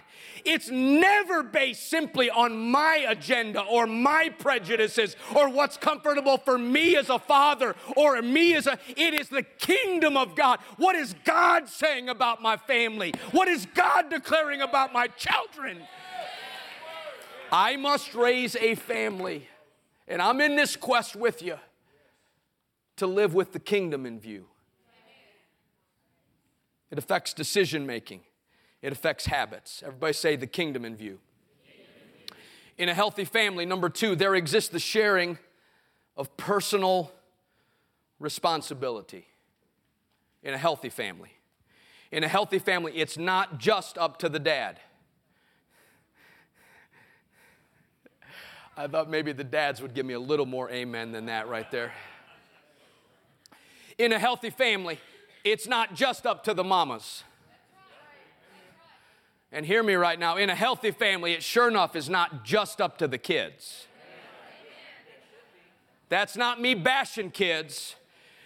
it's 0.45 0.69
never 0.69 1.43
based 1.43 1.89
simply 1.89 2.29
on 2.29 2.57
my 2.57 3.05
agenda 3.07 3.61
or 3.61 3.87
my 3.87 4.29
prejudices 4.29 5.15
or 5.35 5.49
what's 5.49 5.77
comfortable 5.77 6.37
for 6.37 6.57
me 6.57 6.95
as 6.95 7.09
a 7.09 7.19
father 7.19 7.75
or 7.95 8.21
me 8.21 8.53
as 8.55 8.67
a. 8.67 8.77
It 8.89 9.13
is 9.13 9.29
the 9.29 9.43
kingdom 9.43 10.17
of 10.17 10.35
God. 10.35 10.59
What 10.77 10.95
is 10.95 11.15
God 11.23 11.69
saying 11.69 12.09
about 12.09 12.41
my 12.41 12.57
family? 12.57 13.13
What 13.31 13.47
is 13.47 13.65
God 13.73 14.09
declaring 14.09 14.61
about 14.61 14.91
my 14.91 15.07
children? 15.07 15.79
I 17.51 17.75
must 17.77 18.15
raise 18.15 18.55
a 18.55 18.75
family, 18.75 19.47
and 20.07 20.21
I'm 20.21 20.41
in 20.41 20.55
this 20.55 20.75
quest 20.75 21.15
with 21.15 21.41
you 21.41 21.57
to 22.97 23.07
live 23.07 23.33
with 23.33 23.53
the 23.53 23.59
kingdom 23.59 24.05
in 24.05 24.19
view. 24.19 24.47
It 26.89 26.97
affects 26.97 27.33
decision 27.33 27.85
making 27.85 28.21
it 28.83 28.91
affects 28.91 29.25
habits. 29.25 29.81
Everybody 29.83 30.13
say 30.13 30.35
the 30.35 30.45
kingdom 30.45 30.83
in 30.83 30.97
view. 30.97 31.19
In 32.77 32.89
a 32.89 32.93
healthy 32.93 33.23
family, 33.23 33.65
number 33.65 33.87
two, 33.87 34.13
there 34.15 34.35
exists 34.35 34.69
the 34.69 34.79
sharing 34.79 35.37
of 36.17 36.35
personal 36.35 37.11
responsibility. 38.19 39.25
In 40.43 40.53
a 40.53 40.57
healthy 40.57 40.89
family. 40.89 41.31
In 42.11 42.25
a 42.25 42.27
healthy 42.27 42.59
family, 42.59 42.91
it's 42.97 43.17
not 43.17 43.57
just 43.57 43.97
up 43.97 44.19
to 44.19 44.27
the 44.27 44.39
dad. 44.39 44.79
I 48.75 48.87
thought 48.87 49.09
maybe 49.09 49.31
the 49.31 49.45
dads 49.45 49.81
would 49.81 49.93
give 49.93 50.05
me 50.05 50.13
a 50.13 50.19
little 50.19 50.45
more 50.45 50.69
amen 50.69 51.13
than 51.13 51.27
that 51.27 51.47
right 51.47 51.69
there. 51.71 51.93
In 53.97 54.11
a 54.11 54.19
healthy 54.19 54.49
family, 54.49 54.99
it's 55.45 55.67
not 55.67 55.93
just 55.93 56.25
up 56.25 56.43
to 56.43 56.53
the 56.53 56.63
mamas. 56.65 57.23
And 59.53 59.67
hear 59.67 59.83
me 59.83 59.93
right 59.93 60.17
now 60.17 60.37
in 60.37 60.49
a 60.49 60.55
healthy 60.55 60.89
family, 60.89 61.33
it 61.33 61.43
sure 61.43 61.67
enough 61.67 61.95
is 61.95 62.09
not 62.09 62.43
just 62.43 62.81
up 62.81 62.97
to 62.97 63.07
the 63.07 63.19
kids. 63.19 63.85
That's 66.09 66.35
not 66.35 66.59
me 66.59 66.73
bashing 66.73 67.29
kids. 67.29 67.95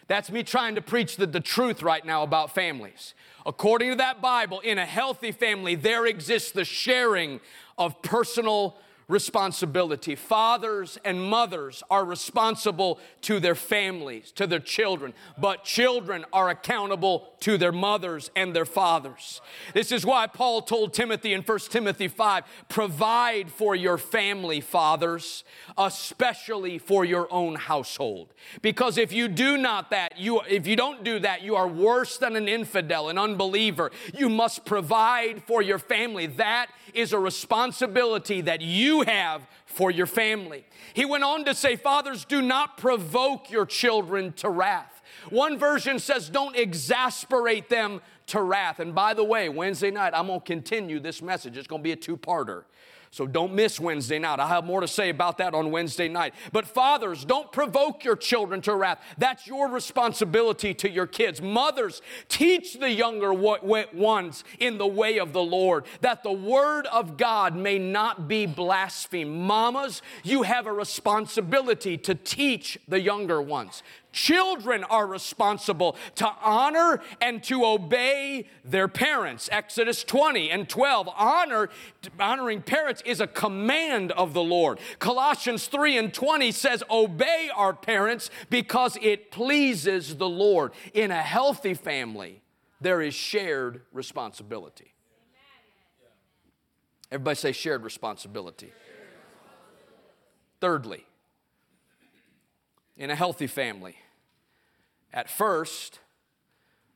That's 0.08 0.30
me 0.30 0.43
trying 0.43 0.76
to 0.76 0.82
preach 0.82 1.15
the, 1.15 1.26
the 1.26 1.39
truth 1.39 1.82
right 1.82 2.06
now 2.06 2.24
about 2.24 2.54
families. 2.54 3.13
According 3.46 3.91
to 3.91 3.96
that 3.96 4.22
Bible, 4.22 4.60
in 4.60 4.78
a 4.78 4.86
healthy 4.86 5.32
family, 5.32 5.76
there 5.76 6.06
exists 6.06 6.52
the 6.52 6.65
sharing 6.65 7.39
of 7.78 8.02
personal 8.02 8.76
responsibility. 9.08 10.15
Fathers 10.15 10.98
and 11.06 11.22
mothers 11.22 11.82
are 11.89 12.04
responsible 12.04 13.00
to 13.22 13.39
their 13.39 13.56
families, 13.56 14.32
to 14.34 14.46
their 14.46 14.60
children, 14.60 15.13
but 15.38 15.63
children 15.63 16.26
are 16.34 16.50
accountable 16.50 17.30
to 17.39 17.58
their 17.58 17.72
mothers 17.72 18.30
and 18.36 18.54
their 18.54 18.65
fathers. 18.65 19.41
This 19.74 19.91
is 19.91 20.06
why 20.06 20.28
Paul 20.28 20.62
told 20.62 20.93
Timothy 20.93 21.34
in 21.34 21.41
1 21.41 21.60
Timothy 21.70 22.10
5 22.10 22.43
provide 22.67 23.50
for 23.50 23.76
your 23.76 23.98
family, 23.98 24.60
fathers, 24.60 25.46
especially 25.78 26.78
for 26.78 27.06
your 27.06 27.32
own 27.32 27.56
household. 27.56 28.34
Because 28.62 28.98
if 28.98 29.13
you 29.13 29.30
do 29.30 29.58
not 29.58 29.89
that, 29.91 30.17
you 30.17 30.41
if 30.50 30.67
you 30.67 30.76
don't 30.76 31.04
do 31.04 31.20
that, 31.20 31.43
you 31.43 31.56
are 31.56 31.67
worse 31.67 32.17
than 32.17 32.36
an 32.36 32.48
infidel, 32.50 33.10
an 33.10 33.17
unbeliever. 33.17 33.91
You 34.13 34.30
must 34.30 34.65
provide 34.65 35.43
for 35.43 35.62
your 35.62 35.80
family. 35.80 36.28
That 36.28 36.67
is 36.93 37.13
a 37.13 37.20
responsibility 37.20 38.41
that 38.41 38.62
you 38.97 39.03
have 39.03 39.47
for 39.65 39.91
your 39.91 40.07
family. 40.07 40.65
He 40.93 41.05
went 41.05 41.23
on 41.23 41.45
to 41.45 41.53
say, 41.53 41.75
Fathers, 41.75 42.25
do 42.25 42.41
not 42.41 42.77
provoke 42.77 43.51
your 43.51 43.65
children 43.65 44.33
to 44.33 44.49
wrath. 44.49 45.01
One 45.29 45.57
version 45.57 45.99
says, 45.99 46.29
Don't 46.29 46.55
exasperate 46.55 47.69
them 47.69 48.01
to 48.27 48.41
wrath. 48.41 48.79
And 48.79 48.93
by 48.93 49.13
the 49.13 49.23
way, 49.23 49.49
Wednesday 49.49 49.91
night, 49.91 50.13
I'm 50.15 50.27
going 50.27 50.39
to 50.39 50.45
continue 50.45 50.99
this 50.99 51.21
message. 51.21 51.57
It's 51.57 51.67
going 51.67 51.81
to 51.81 51.83
be 51.83 51.91
a 51.91 51.95
two 51.95 52.17
parter. 52.17 52.63
So 53.17 53.25
don't 53.25 53.56
miss 53.56 53.80
Wednesday 53.80 54.19
night. 54.19 54.39
I'll 54.39 54.47
have 54.47 54.63
more 54.63 54.80
to 54.80 54.88
say 54.88 55.10
about 55.10 55.39
that 55.39 55.56
on 55.56 55.71
Wednesday 55.71 56.08
night. 56.08 56.36
But 56.51 56.67
fathers, 56.67 57.25
don't 57.25 57.51
provoke 57.51 58.03
your 58.03 58.15
children 58.15 58.62
to 58.62 58.75
wrath. 58.75 59.01
That's 59.17 59.47
your 59.47 59.69
responsibility 59.69 60.75
to 60.75 60.88
your 60.88 61.08
kids. 61.08 61.41
Mothers, 61.41 62.03
teach 62.30 62.75
the 62.75 62.91
younger 62.91 63.34
ones 63.34 64.43
in 64.60 64.77
the 64.77 64.86
way 64.86 65.17
of 65.17 65.34
the 65.34 65.41
Lord, 65.41 65.88
that 66.01 66.21
the 66.21 66.32
word 66.32 66.86
of 66.86 67.17
God 67.17 67.56
may 67.56 67.80
not 67.80 68.27
be 68.27 68.45
blasphemed. 68.45 69.32
Mamas, 69.36 70.03
you 70.23 70.43
have 70.43 70.67
a 70.67 70.71
responsibility 70.71 71.97
to 71.97 72.13
teach 72.13 72.77
the 72.88 72.99
younger 72.99 73.41
ones. 73.41 73.82
Children 74.13 74.84
are 74.86 75.06
responsible 75.06 75.95
to 76.15 76.27
honor 76.41 77.01
and 77.21 77.43
to 77.43 77.63
obey 77.63 78.47
their 78.65 78.88
parents. 78.88 79.47
Exodus 79.51 80.03
20 80.03 80.49
and 80.49 80.67
12. 80.67 81.10
Honor, 81.15 81.69
honoring 82.19 82.63
parents 82.63 83.03
is 83.08 83.22
a 83.22 83.28
command 83.28 84.12
of 84.12 84.34
the 84.34 84.43
Lord. 84.43 84.80
Colossians 85.00 85.67
3 85.67 85.98
and 85.98 86.13
20 86.13 86.52
says, 86.52 86.84
Obey 86.89 87.50
our 87.56 87.74
parents 87.74 88.30
because 88.50 88.98
it 89.02 89.32
pleases 89.32 90.17
the 90.17 90.30
Lord. 90.30 90.74
In 90.93 91.12
a 91.12 91.22
healthy 91.22 91.74
family, 91.74 92.41
there 92.82 93.02
is 93.02 93.13
shared 93.13 93.82
responsibility. 93.91 94.93
Everybody 97.12 97.36
say 97.36 97.52
shared 97.54 97.84
responsibility. 97.84 98.72
Thirdly, 100.60 101.06
in 102.98 103.10
a 103.10 103.15
healthy 103.15 103.48
family, 103.48 103.96
at 105.13 105.30
first, 105.30 106.00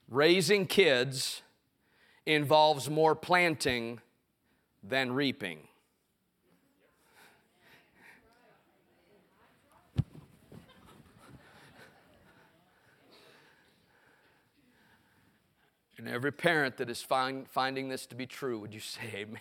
raising 0.09 0.65
kids 0.65 1.41
involves 2.25 2.89
more 2.89 3.15
planting 3.15 3.99
than 4.83 5.13
reaping. 5.13 5.59
And 16.01 16.09
every 16.09 16.31
parent 16.31 16.77
that 16.77 16.89
is 16.89 17.03
find, 17.03 17.47
finding 17.47 17.87
this 17.87 18.07
to 18.07 18.15
be 18.15 18.25
true, 18.25 18.57
would 18.57 18.73
you 18.73 18.79
say 18.79 19.03
amen? 19.13 19.27
amen? 19.27 19.39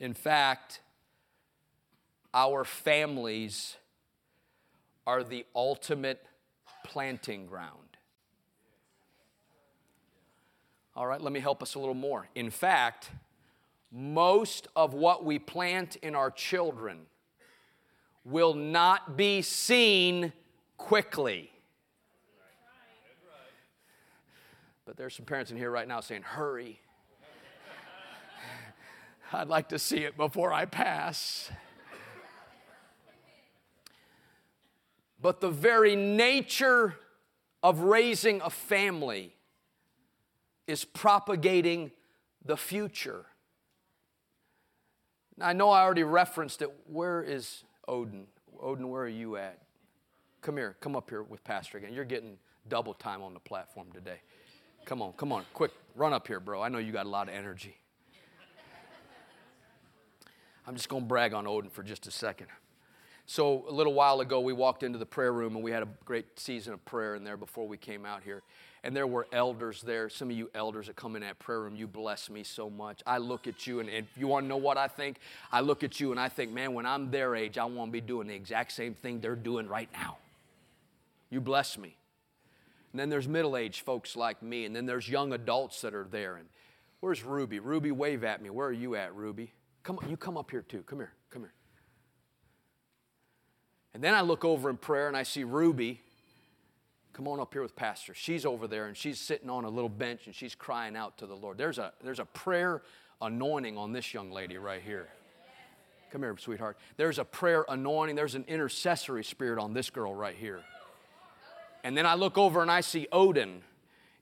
In 0.00 0.14
fact, 0.14 0.80
our 2.32 2.64
families 2.64 3.76
are 5.06 5.22
the 5.22 5.44
ultimate 5.54 6.24
planting 6.86 7.44
ground. 7.44 7.98
All 10.96 11.06
right, 11.06 11.20
let 11.20 11.34
me 11.34 11.40
help 11.40 11.62
us 11.62 11.74
a 11.74 11.78
little 11.78 11.92
more. 11.92 12.28
In 12.34 12.48
fact, 12.48 13.10
most 13.90 14.68
of 14.74 14.94
what 14.94 15.22
we 15.22 15.38
plant 15.38 15.96
in 15.96 16.14
our 16.14 16.30
children 16.30 17.00
will 18.24 18.54
not 18.54 19.18
be 19.18 19.42
seen 19.42 20.32
quickly. 20.78 21.50
But 24.84 24.96
there's 24.96 25.14
some 25.14 25.26
parents 25.26 25.50
in 25.50 25.56
here 25.56 25.70
right 25.70 25.86
now 25.86 26.00
saying, 26.00 26.22
Hurry. 26.22 26.80
I'd 29.32 29.48
like 29.48 29.70
to 29.70 29.78
see 29.78 29.98
it 29.98 30.16
before 30.16 30.52
I 30.52 30.66
pass. 30.66 31.50
But 35.20 35.40
the 35.40 35.50
very 35.50 35.94
nature 35.94 36.96
of 37.62 37.80
raising 37.80 38.40
a 38.42 38.50
family 38.50 39.36
is 40.66 40.84
propagating 40.84 41.92
the 42.44 42.56
future. 42.56 43.26
Now, 45.36 45.46
I 45.46 45.52
know 45.52 45.70
I 45.70 45.82
already 45.82 46.02
referenced 46.02 46.60
it. 46.60 46.70
Where 46.86 47.22
is 47.22 47.64
Odin? 47.86 48.26
Odin, 48.60 48.88
where 48.88 49.02
are 49.02 49.08
you 49.08 49.36
at? 49.36 49.60
Come 50.40 50.56
here, 50.56 50.76
come 50.80 50.96
up 50.96 51.08
here 51.08 51.22
with 51.22 51.42
Pastor 51.44 51.78
again. 51.78 51.92
You're 51.92 52.04
getting 52.04 52.36
double 52.68 52.94
time 52.94 53.22
on 53.22 53.32
the 53.32 53.40
platform 53.40 53.86
today. 53.92 54.20
Come 54.84 55.00
on, 55.00 55.12
come 55.12 55.32
on, 55.32 55.44
quick, 55.54 55.70
run 55.94 56.12
up 56.12 56.26
here, 56.26 56.40
bro. 56.40 56.60
I 56.60 56.68
know 56.68 56.78
you 56.78 56.92
got 56.92 57.06
a 57.06 57.08
lot 57.08 57.28
of 57.28 57.34
energy. 57.34 57.76
I'm 60.66 60.76
just 60.76 60.88
going 60.88 61.02
to 61.02 61.08
brag 61.08 61.34
on 61.34 61.46
Odin 61.46 61.70
for 61.70 61.82
just 61.82 62.06
a 62.06 62.10
second. 62.10 62.46
So, 63.26 63.64
a 63.68 63.72
little 63.72 63.94
while 63.94 64.20
ago, 64.20 64.40
we 64.40 64.52
walked 64.52 64.82
into 64.82 64.98
the 64.98 65.06
prayer 65.06 65.32
room 65.32 65.54
and 65.54 65.64
we 65.64 65.70
had 65.70 65.82
a 65.82 65.88
great 66.04 66.38
season 66.38 66.72
of 66.72 66.84
prayer 66.84 67.14
in 67.14 67.24
there 67.24 67.36
before 67.36 67.66
we 67.66 67.76
came 67.76 68.04
out 68.04 68.22
here. 68.22 68.42
And 68.84 68.96
there 68.96 69.06
were 69.06 69.28
elders 69.32 69.80
there. 69.80 70.08
Some 70.08 70.30
of 70.30 70.36
you 70.36 70.50
elders 70.54 70.88
that 70.88 70.96
come 70.96 71.14
in 71.14 71.22
that 71.22 71.38
prayer 71.38 71.60
room, 71.60 71.76
you 71.76 71.86
bless 71.86 72.28
me 72.28 72.42
so 72.42 72.68
much. 72.68 73.00
I 73.06 73.18
look 73.18 73.46
at 73.46 73.66
you, 73.66 73.78
and 73.78 73.88
if 73.88 74.04
you 74.16 74.26
want 74.26 74.44
to 74.44 74.48
know 74.48 74.56
what 74.56 74.76
I 74.76 74.88
think, 74.88 75.18
I 75.52 75.60
look 75.60 75.84
at 75.84 76.00
you 76.00 76.10
and 76.10 76.18
I 76.18 76.28
think, 76.28 76.52
man, 76.52 76.74
when 76.74 76.84
I'm 76.84 77.10
their 77.10 77.36
age, 77.36 77.58
I 77.58 77.64
want 77.64 77.90
to 77.90 77.92
be 77.92 78.00
doing 78.00 78.26
the 78.26 78.34
exact 78.34 78.72
same 78.72 78.94
thing 78.94 79.20
they're 79.20 79.36
doing 79.36 79.68
right 79.68 79.88
now. 79.92 80.18
You 81.30 81.40
bless 81.40 81.78
me. 81.78 81.96
And 82.92 83.00
then 83.00 83.08
there's 83.08 83.26
middle 83.26 83.56
aged 83.56 83.80
folks 83.80 84.16
like 84.16 84.42
me, 84.42 84.66
and 84.66 84.76
then 84.76 84.86
there's 84.86 85.08
young 85.08 85.32
adults 85.32 85.80
that 85.80 85.94
are 85.94 86.06
there. 86.10 86.36
And 86.36 86.46
where's 87.00 87.24
Ruby? 87.24 87.58
Ruby, 87.58 87.90
wave 87.90 88.22
at 88.22 88.42
me. 88.42 88.50
Where 88.50 88.68
are 88.68 88.72
you 88.72 88.96
at, 88.96 89.14
Ruby? 89.14 89.52
Come 89.82 89.98
on, 89.98 90.10
you 90.10 90.16
come 90.16 90.36
up 90.36 90.50
here 90.50 90.62
too. 90.62 90.82
Come 90.82 90.98
here, 90.98 91.12
come 91.30 91.42
here. 91.42 91.54
And 93.94 94.02
then 94.02 94.14
I 94.14 94.20
look 94.20 94.44
over 94.44 94.70
in 94.70 94.76
prayer 94.76 95.08
and 95.08 95.16
I 95.16 95.22
see 95.22 95.44
Ruby. 95.44 96.00
Come 97.12 97.28
on 97.28 97.40
up 97.40 97.52
here 97.52 97.62
with 97.62 97.76
Pastor. 97.76 98.14
She's 98.14 98.46
over 98.46 98.66
there 98.66 98.86
and 98.86 98.96
she's 98.96 99.18
sitting 99.20 99.50
on 99.50 99.64
a 99.64 99.68
little 99.68 99.90
bench 99.90 100.26
and 100.26 100.34
she's 100.34 100.54
crying 100.54 100.96
out 100.96 101.18
to 101.18 101.26
the 101.26 101.34
Lord. 101.34 101.58
There's 101.58 101.78
a, 101.78 101.92
there's 102.02 102.20
a 102.20 102.24
prayer 102.24 102.82
anointing 103.20 103.76
on 103.76 103.92
this 103.92 104.14
young 104.14 104.30
lady 104.30 104.56
right 104.56 104.80
here. 104.82 105.08
Come 106.10 106.22
here, 106.22 106.34
sweetheart. 106.38 106.78
There's 106.96 107.18
a 107.18 107.24
prayer 107.24 107.64
anointing, 107.68 108.16
there's 108.16 108.34
an 108.34 108.44
intercessory 108.48 109.24
spirit 109.24 109.58
on 109.58 109.74
this 109.74 109.90
girl 109.90 110.14
right 110.14 110.36
here. 110.36 110.62
And 111.84 111.96
then 111.96 112.06
I 112.06 112.14
look 112.14 112.38
over 112.38 112.62
and 112.62 112.70
I 112.70 112.80
see 112.80 113.08
Odin, 113.10 113.62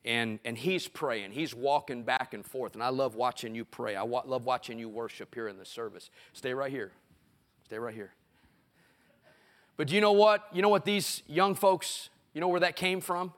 and, 0.04 0.38
and 0.44 0.56
he's 0.56 0.88
praying. 0.88 1.32
He's 1.32 1.54
walking 1.54 2.02
back 2.04 2.32
and 2.32 2.44
forth. 2.44 2.74
And 2.74 2.82
I 2.82 2.88
love 2.88 3.14
watching 3.14 3.54
you 3.54 3.64
pray. 3.64 3.96
I 3.96 4.02
wa- 4.02 4.22
love 4.24 4.46
watching 4.46 4.78
you 4.78 4.88
worship 4.88 5.34
here 5.34 5.48
in 5.48 5.58
the 5.58 5.66
service. 5.66 6.10
Stay 6.32 6.54
right 6.54 6.70
here. 6.70 6.92
Stay 7.64 7.78
right 7.78 7.94
here. 7.94 8.12
But 9.76 9.90
you 9.90 10.00
know 10.00 10.12
what? 10.12 10.46
You 10.52 10.62
know 10.62 10.68
what 10.68 10.84
these 10.84 11.22
young 11.26 11.54
folks, 11.54 12.08
you 12.34 12.40
know 12.40 12.48
where 12.48 12.60
that 12.60 12.76
came 12.76 13.00
from? 13.00 13.32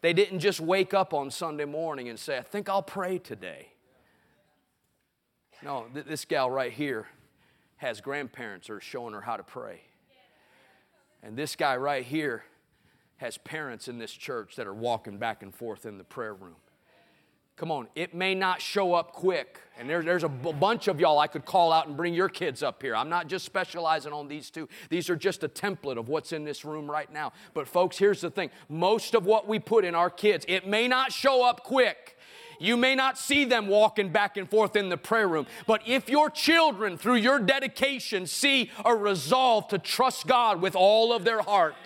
They 0.00 0.12
didn't 0.12 0.38
just 0.38 0.60
wake 0.60 0.94
up 0.94 1.12
on 1.12 1.30
Sunday 1.30 1.64
morning 1.64 2.08
and 2.08 2.18
say, 2.18 2.38
I 2.38 2.42
think 2.42 2.68
I'll 2.68 2.82
pray 2.82 3.18
today. 3.18 3.68
No, 5.62 5.86
th- 5.92 6.06
this 6.06 6.24
gal 6.24 6.48
right 6.50 6.72
here 6.72 7.06
has 7.78 8.00
grandparents 8.00 8.70
are 8.70 8.80
showing 8.80 9.14
her 9.14 9.20
how 9.20 9.36
to 9.36 9.42
pray. 9.42 9.80
And 11.22 11.36
this 11.36 11.56
guy 11.56 11.76
right 11.76 12.04
here 12.04 12.44
has 13.18 13.38
parents 13.38 13.88
in 13.88 13.98
this 13.98 14.12
church 14.12 14.56
that 14.56 14.66
are 14.66 14.74
walking 14.74 15.18
back 15.18 15.42
and 15.42 15.54
forth 15.54 15.86
in 15.86 15.98
the 15.98 16.04
prayer 16.04 16.34
room. 16.34 16.56
Come 17.58 17.72
on, 17.72 17.88
it 17.96 18.14
may 18.14 18.36
not 18.36 18.62
show 18.62 18.94
up 18.94 19.12
quick. 19.12 19.58
And 19.76 19.90
there, 19.90 20.00
there's 20.00 20.22
a 20.22 20.28
b- 20.28 20.52
bunch 20.52 20.86
of 20.86 21.00
y'all 21.00 21.18
I 21.18 21.26
could 21.26 21.44
call 21.44 21.72
out 21.72 21.88
and 21.88 21.96
bring 21.96 22.14
your 22.14 22.28
kids 22.28 22.62
up 22.62 22.80
here. 22.80 22.94
I'm 22.94 23.08
not 23.08 23.26
just 23.26 23.44
specializing 23.44 24.12
on 24.12 24.28
these 24.28 24.48
two, 24.48 24.68
these 24.90 25.10
are 25.10 25.16
just 25.16 25.42
a 25.42 25.48
template 25.48 25.98
of 25.98 26.08
what's 26.08 26.32
in 26.32 26.44
this 26.44 26.64
room 26.64 26.88
right 26.88 27.12
now. 27.12 27.32
But, 27.54 27.66
folks, 27.66 27.98
here's 27.98 28.20
the 28.20 28.30
thing 28.30 28.50
most 28.68 29.16
of 29.16 29.26
what 29.26 29.48
we 29.48 29.58
put 29.58 29.84
in 29.84 29.96
our 29.96 30.08
kids, 30.08 30.44
it 30.48 30.68
may 30.68 30.86
not 30.86 31.10
show 31.10 31.44
up 31.44 31.64
quick. 31.64 32.16
You 32.60 32.76
may 32.76 32.94
not 32.94 33.18
see 33.18 33.44
them 33.44 33.68
walking 33.68 34.10
back 34.10 34.36
and 34.36 34.48
forth 34.48 34.74
in 34.76 34.88
the 34.88 34.96
prayer 34.96 35.28
room, 35.28 35.46
but 35.66 35.82
if 35.86 36.08
your 36.08 36.30
children, 36.30 36.96
through 36.96 37.16
your 37.16 37.38
dedication, 37.38 38.26
see 38.26 38.70
a 38.84 38.94
resolve 38.94 39.68
to 39.68 39.78
trust 39.78 40.26
God 40.26 40.60
with 40.60 40.74
all 40.74 41.12
of 41.12 41.24
their 41.24 41.42
heart, 41.42 41.76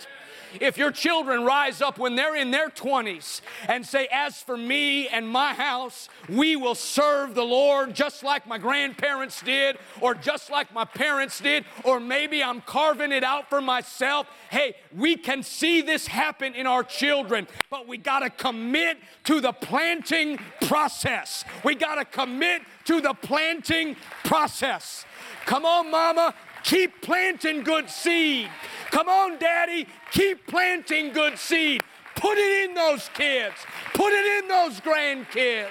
if 0.61 0.77
your 0.77 0.91
children 0.91 1.43
rise 1.43 1.81
up 1.81 1.97
when 1.97 2.15
they're 2.15 2.35
in 2.35 2.51
their 2.51 2.69
20s 2.69 3.41
and 3.67 3.85
say, 3.85 4.07
As 4.11 4.41
for 4.41 4.57
me 4.57 5.07
and 5.07 5.27
my 5.27 5.53
house, 5.53 6.09
we 6.29 6.55
will 6.55 6.75
serve 6.75 7.35
the 7.35 7.43
Lord 7.43 7.93
just 7.93 8.23
like 8.23 8.47
my 8.47 8.57
grandparents 8.57 9.41
did, 9.41 9.77
or 10.01 10.13
just 10.15 10.49
like 10.49 10.73
my 10.73 10.85
parents 10.85 11.39
did, 11.39 11.65
or 11.83 11.99
maybe 11.99 12.43
I'm 12.43 12.61
carving 12.61 13.11
it 13.11 13.23
out 13.23 13.49
for 13.49 13.61
myself. 13.61 14.27
Hey, 14.49 14.75
we 14.95 15.15
can 15.15 15.43
see 15.43 15.81
this 15.81 16.07
happen 16.07 16.53
in 16.53 16.67
our 16.67 16.83
children, 16.83 17.47
but 17.69 17.87
we 17.87 17.97
got 17.97 18.19
to 18.19 18.29
commit 18.29 18.97
to 19.25 19.41
the 19.41 19.53
planting 19.53 20.37
process. 20.61 21.43
We 21.63 21.75
got 21.75 21.95
to 21.95 22.05
commit 22.05 22.61
to 22.85 23.01
the 23.01 23.13
planting 23.13 23.95
process. 24.23 25.05
Come 25.45 25.65
on, 25.65 25.91
mama, 25.91 26.33
keep 26.63 27.01
planting 27.01 27.63
good 27.63 27.89
seed. 27.89 28.49
Come 28.91 29.09
on, 29.09 29.37
Daddy, 29.37 29.87
keep 30.11 30.47
planting 30.47 31.11
good 31.11 31.37
seed. 31.37 31.81
Put 32.15 32.37
it 32.37 32.69
in 32.69 32.75
those 32.75 33.09
kids, 33.13 33.55
put 33.93 34.13
it 34.13 34.43
in 34.43 34.47
those 34.47 34.79
grandkids. 34.79 35.67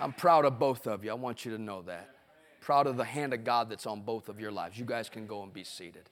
I'm 0.00 0.12
proud 0.12 0.44
of 0.44 0.58
both 0.58 0.86
of 0.86 1.04
you. 1.04 1.10
I 1.10 1.14
want 1.14 1.44
you 1.44 1.52
to 1.52 1.58
know 1.58 1.82
that. 1.82 2.10
Proud 2.60 2.86
of 2.86 2.96
the 2.96 3.04
hand 3.04 3.32
of 3.32 3.44
God 3.44 3.70
that's 3.70 3.86
on 3.86 4.02
both 4.02 4.28
of 4.28 4.40
your 4.40 4.50
lives. 4.50 4.78
You 4.78 4.84
guys 4.84 5.08
can 5.08 5.26
go 5.26 5.42
and 5.42 5.52
be 5.52 5.64
seated. 5.64 6.10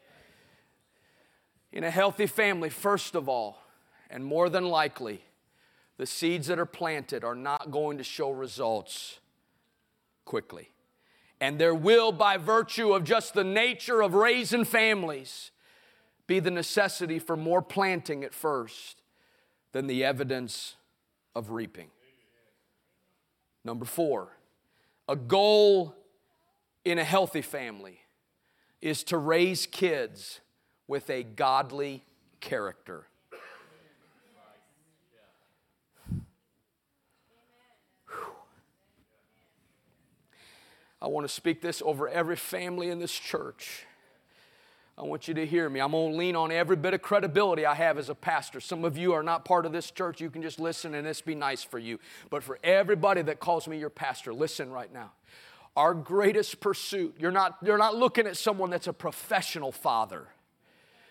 In 1.72 1.84
a 1.84 1.90
healthy 1.90 2.26
family, 2.26 2.70
first 2.70 3.14
of 3.14 3.28
all, 3.28 3.58
and 4.08 4.24
more 4.24 4.48
than 4.48 4.66
likely, 4.66 5.24
the 5.96 6.06
seeds 6.06 6.46
that 6.46 6.58
are 6.58 6.66
planted 6.66 7.24
are 7.24 7.34
not 7.34 7.70
going 7.70 7.98
to 7.98 8.04
show 8.04 8.30
results 8.30 9.18
quickly. 10.24 10.70
And 11.40 11.58
there 11.58 11.74
will, 11.74 12.12
by 12.12 12.36
virtue 12.36 12.92
of 12.92 13.04
just 13.04 13.34
the 13.34 13.44
nature 13.44 14.00
of 14.00 14.14
raising 14.14 14.64
families, 14.64 15.50
be 16.26 16.38
the 16.38 16.50
necessity 16.50 17.18
for 17.18 17.36
more 17.36 17.62
planting 17.62 18.22
at 18.22 18.32
first 18.32 19.02
than 19.72 19.86
the 19.86 20.04
evidence 20.04 20.76
of 21.34 21.50
reaping. 21.50 21.90
Number 23.64 23.84
four, 23.84 24.36
a 25.08 25.16
goal 25.16 25.94
in 26.84 26.98
a 26.98 27.04
healthy 27.04 27.42
family 27.42 28.00
is 28.80 29.04
to 29.04 29.18
raise 29.18 29.66
kids 29.66 30.40
with 30.86 31.08
a 31.10 31.22
godly 31.22 32.04
character. 32.40 33.06
I 41.02 41.08
want 41.08 41.26
to 41.26 41.34
speak 41.34 41.60
this 41.60 41.82
over 41.84 42.08
every 42.08 42.36
family 42.36 42.88
in 42.88 43.00
this 43.00 43.12
church. 43.12 43.86
I 44.96 45.02
want 45.02 45.26
you 45.26 45.34
to 45.34 45.44
hear 45.44 45.68
me. 45.68 45.80
I'm 45.80 45.90
going 45.90 46.12
to 46.12 46.16
lean 46.16 46.36
on 46.36 46.52
every 46.52 46.76
bit 46.76 46.94
of 46.94 47.02
credibility 47.02 47.66
I 47.66 47.74
have 47.74 47.98
as 47.98 48.08
a 48.08 48.14
pastor. 48.14 48.60
Some 48.60 48.84
of 48.84 48.96
you 48.96 49.12
are 49.12 49.22
not 49.24 49.44
part 49.44 49.66
of 49.66 49.72
this 49.72 49.90
church. 49.90 50.20
You 50.20 50.30
can 50.30 50.42
just 50.42 50.60
listen 50.60 50.94
and 50.94 51.04
this 51.04 51.20
be 51.20 51.34
nice 51.34 51.64
for 51.64 51.80
you. 51.80 51.98
But 52.30 52.44
for 52.44 52.60
everybody 52.62 53.20
that 53.22 53.40
calls 53.40 53.66
me 53.66 53.78
your 53.78 53.90
pastor, 53.90 54.32
listen 54.32 54.70
right 54.70 54.92
now. 54.92 55.10
Our 55.76 55.92
greatest 55.92 56.60
pursuit, 56.60 57.16
you're 57.18 57.32
not, 57.32 57.56
you're 57.64 57.78
not 57.78 57.96
looking 57.96 58.28
at 58.28 58.36
someone 58.36 58.70
that's 58.70 58.86
a 58.86 58.92
professional 58.92 59.72
father. 59.72 60.28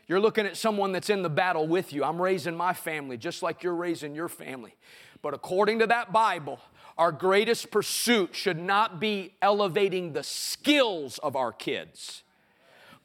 You're 0.08 0.22
looking 0.22 0.46
at 0.46 0.56
someone 0.56 0.94
that's 0.94 1.10
in 1.10 1.22
the 1.22 1.30
battle 1.30 1.68
with 1.68 1.92
you. 1.92 2.06
I'm 2.06 2.22
raising 2.22 2.56
my 2.56 2.72
family 2.72 3.18
just 3.18 3.44
like 3.44 3.62
you're 3.62 3.76
raising 3.76 4.16
your 4.16 4.30
family. 4.30 4.76
But 5.22 5.34
according 5.34 5.80
to 5.80 5.88
that 5.88 6.14
Bible, 6.14 6.60
our 6.98 7.12
greatest 7.12 7.72
pursuit 7.72 8.36
should 8.36 8.60
not 8.60 9.00
be 9.00 9.34
elevating 9.42 10.14
the 10.14 10.24
skills 10.24 11.18
of 11.20 11.36
our 11.36 11.52
kids, 11.52 12.24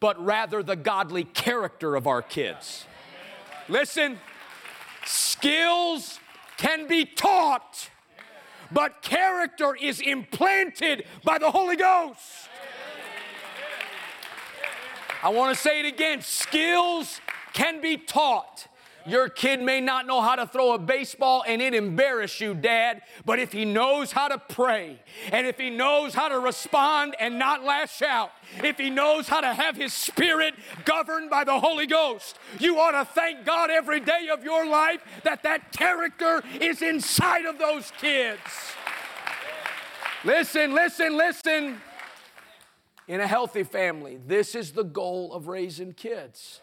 but 0.01 0.23
rather 0.23 0.63
the 0.63 0.77
godly 0.77 1.25
character 1.25 1.97
of 1.97 2.07
our 2.07 2.23
kids. 2.23 2.85
Listen, 3.69 4.19
skills 5.05 6.21
can 6.57 6.87
be 6.87 7.05
taught, 7.05 7.91
but 8.73 9.03
character 9.03 9.75
is 9.75 10.01
implanted 10.01 11.05
by 11.25 11.39
the 11.39 11.51
Holy 11.51 11.77
Ghost. 11.77 12.49
I 15.23 15.31
want 15.31 15.57
to 15.57 15.61
say 15.61 15.81
it 15.81 15.87
again 15.87 16.21
skills 16.21 17.21
can 17.53 17.81
be 17.81 17.97
taught 17.97 18.69
your 19.07 19.29
kid 19.29 19.63
may 19.63 19.81
not 19.81 20.07
know 20.07 20.21
how 20.21 20.37
to 20.37 20.47
throw 20.47 20.73
a 20.73 20.79
baseball 20.79 21.45
and 21.47 21.63
it 21.63 21.75
embarrass 21.75 22.41
you, 22.41 22.55
Dad, 22.55 23.03
but 23.25 23.39
if 23.39 23.53
he 23.53 23.65
knows 23.65 24.13
how 24.13 24.29
to 24.29 24.39
pray 24.39 25.01
and 25.33 25.47
if 25.47 25.59
he 25.59 25.71
knows 25.71 26.15
how 26.15 26.29
to 26.29 26.39
respond 26.39 27.15
and 27.21 27.39
not 27.39 27.65
lash 27.65 28.03
out, 28.03 28.33
if 28.63 28.79
he 28.79 28.91
knows 28.91 29.29
how 29.29 29.41
to 29.41 29.53
have 29.53 29.77
his 29.77 29.93
spirit 29.93 30.55
governed 30.85 31.31
by 31.31 31.45
the 31.45 31.59
Holy 31.59 31.87
Ghost, 31.87 32.39
you 32.59 32.79
ought 32.79 32.93
to 32.93 33.05
thank 33.05 33.45
God 33.45 33.71
every 33.71 34.01
day 34.01 34.29
of 34.33 34.43
your 34.45 34.67
life 34.67 35.01
that 35.25 35.43
that 35.45 35.73
character 35.73 36.43
is 36.61 36.83
inside 36.83 37.45
of 37.45 37.59
those 37.59 37.93
kids. 38.01 38.41
Listen, 40.25 40.75
listen, 40.75 41.17
listen. 41.17 41.81
In 43.09 43.21
a 43.21 43.27
healthy 43.27 43.63
family, 43.63 44.19
this 44.27 44.57
is 44.57 44.73
the 44.73 44.83
goal 44.83 45.33
of 45.33 45.47
raising 45.47 45.93
kids 45.93 46.61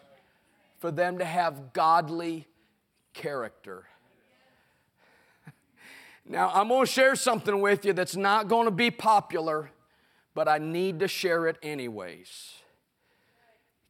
for 0.84 0.90
them 0.90 1.16
to 1.16 1.24
have 1.24 1.72
godly 1.72 2.46
character. 3.14 3.86
Now, 6.26 6.50
I'm 6.52 6.68
going 6.68 6.84
to 6.84 6.92
share 6.92 7.16
something 7.16 7.62
with 7.62 7.86
you 7.86 7.94
that's 7.94 8.16
not 8.16 8.48
going 8.48 8.66
to 8.66 8.70
be 8.70 8.90
popular, 8.90 9.70
but 10.34 10.46
I 10.46 10.58
need 10.58 11.00
to 11.00 11.08
share 11.08 11.46
it 11.46 11.56
anyways. 11.62 12.52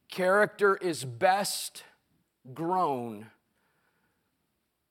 Character 0.09 0.77
is 0.77 1.03
best 1.03 1.83
grown 2.53 3.27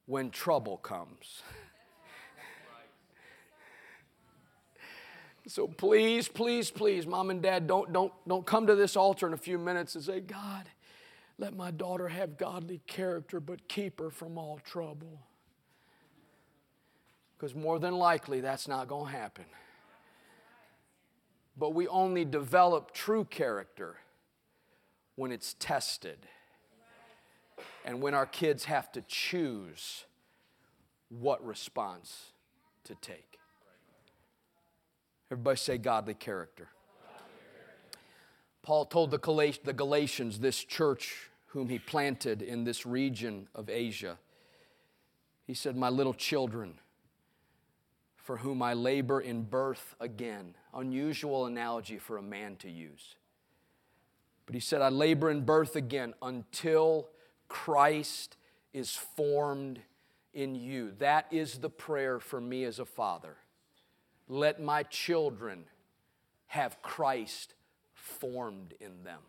when 0.04 0.28
trouble 0.28 0.76
comes. 0.76 1.42
So 5.46 5.66
please, 5.66 6.26
please, 6.26 6.70
please, 6.70 7.06
mom 7.06 7.28
and 7.28 7.42
dad, 7.42 7.66
don't, 7.66 7.92
don't, 7.92 8.10
don't 8.26 8.46
come 8.46 8.66
to 8.66 8.74
this 8.74 8.96
altar 8.96 9.26
in 9.26 9.34
a 9.34 9.36
few 9.36 9.58
minutes 9.58 9.94
and 9.94 10.02
say, 10.02 10.20
God, 10.20 10.64
let 11.38 11.56
my 11.56 11.70
daughter 11.70 12.08
have 12.08 12.36
godly 12.36 12.80
character, 12.86 13.40
but 13.40 13.66
keep 13.68 13.98
her 13.98 14.10
from 14.10 14.38
all 14.38 14.60
trouble. 14.64 15.20
Because 17.36 17.54
more 17.54 17.78
than 17.78 17.94
likely, 17.94 18.40
that's 18.40 18.68
not 18.68 18.88
going 18.88 19.12
to 19.12 19.18
happen. 19.18 19.44
But 21.56 21.70
we 21.74 21.88
only 21.88 22.24
develop 22.24 22.92
true 22.92 23.24
character 23.24 23.96
when 25.16 25.32
it's 25.32 25.54
tested 25.58 26.18
and 27.84 28.00
when 28.00 28.14
our 28.14 28.26
kids 28.26 28.64
have 28.64 28.90
to 28.92 29.02
choose 29.02 30.04
what 31.08 31.44
response 31.44 32.32
to 32.84 32.94
take. 32.96 33.38
Everybody 35.30 35.56
say 35.56 35.78
godly 35.78 36.14
character. 36.14 36.68
Paul 38.64 38.86
told 38.86 39.10
the 39.10 39.18
Galatians, 39.18 40.40
this 40.40 40.64
church 40.64 41.28
whom 41.48 41.68
he 41.68 41.78
planted 41.78 42.40
in 42.40 42.64
this 42.64 42.86
region 42.86 43.46
of 43.54 43.68
Asia, 43.68 44.18
he 45.46 45.52
said, 45.52 45.76
My 45.76 45.90
little 45.90 46.14
children, 46.14 46.80
for 48.16 48.38
whom 48.38 48.62
I 48.62 48.72
labor 48.72 49.20
in 49.20 49.42
birth 49.42 49.94
again. 50.00 50.54
Unusual 50.72 51.44
analogy 51.44 51.98
for 51.98 52.16
a 52.16 52.22
man 52.22 52.56
to 52.56 52.70
use. 52.70 53.16
But 54.46 54.54
he 54.54 54.60
said, 54.62 54.80
I 54.80 54.88
labor 54.88 55.30
in 55.30 55.44
birth 55.44 55.76
again 55.76 56.14
until 56.22 57.10
Christ 57.48 58.38
is 58.72 58.96
formed 58.96 59.78
in 60.32 60.54
you. 60.54 60.92
That 60.98 61.26
is 61.30 61.58
the 61.58 61.70
prayer 61.70 62.18
for 62.18 62.40
me 62.40 62.64
as 62.64 62.78
a 62.78 62.86
father. 62.86 63.36
Let 64.26 64.58
my 64.58 64.84
children 64.84 65.66
have 66.46 66.80
Christ 66.80 67.53
formed 68.04 68.74
in 68.80 69.02
them. 69.02 69.20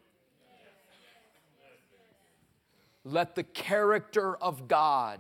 Let 3.06 3.36
the 3.36 3.44
character 3.44 4.36
of 4.36 4.68
God 4.68 5.20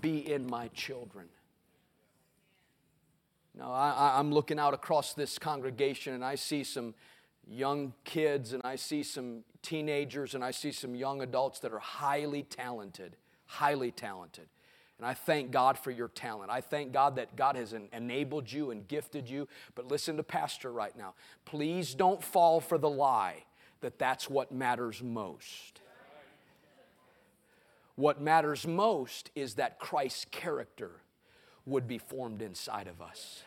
be 0.00 0.32
in 0.32 0.46
my 0.46 0.68
children. 0.68 1.26
Now, 3.56 3.72
I, 3.72 4.20
am 4.20 4.32
looking 4.32 4.58
out 4.58 4.72
across 4.72 5.14
this 5.14 5.38
congregation 5.38 6.14
and 6.14 6.24
I 6.24 6.36
see 6.36 6.62
some 6.62 6.94
young 7.46 7.92
kids 8.04 8.52
and 8.52 8.62
I 8.64 8.76
see 8.76 9.02
some 9.02 9.42
teenagers 9.62 10.34
and 10.34 10.44
I 10.44 10.52
see 10.52 10.70
some 10.70 10.94
young 10.94 11.20
adults 11.22 11.58
that 11.60 11.72
are 11.72 11.80
highly 11.80 12.44
talented, 12.44 13.16
highly 13.46 13.90
talented. 13.90 14.46
And 14.98 15.06
I 15.06 15.14
thank 15.14 15.52
God 15.52 15.78
for 15.78 15.92
your 15.92 16.08
talent. 16.08 16.50
I 16.50 16.60
thank 16.60 16.92
God 16.92 17.16
that 17.16 17.36
God 17.36 17.54
has 17.54 17.72
enabled 17.92 18.50
you 18.50 18.72
and 18.72 18.86
gifted 18.86 19.30
you. 19.30 19.46
But 19.76 19.86
listen 19.86 20.16
to 20.16 20.24
Pastor 20.24 20.72
right 20.72 20.96
now. 20.96 21.14
Please 21.44 21.94
don't 21.94 22.22
fall 22.22 22.60
for 22.60 22.78
the 22.78 22.90
lie 22.90 23.44
that 23.80 23.98
that's 23.98 24.28
what 24.28 24.50
matters 24.50 25.00
most. 25.00 25.80
What 27.94 28.20
matters 28.20 28.66
most 28.66 29.30
is 29.36 29.54
that 29.54 29.78
Christ's 29.78 30.24
character 30.30 30.90
would 31.64 31.86
be 31.86 31.98
formed 31.98 32.42
inside 32.42 32.88
of 32.88 33.00
us. 33.00 33.42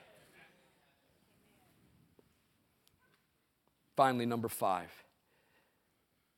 Finally, 3.97 4.25
number 4.25 4.47
five, 4.47 4.89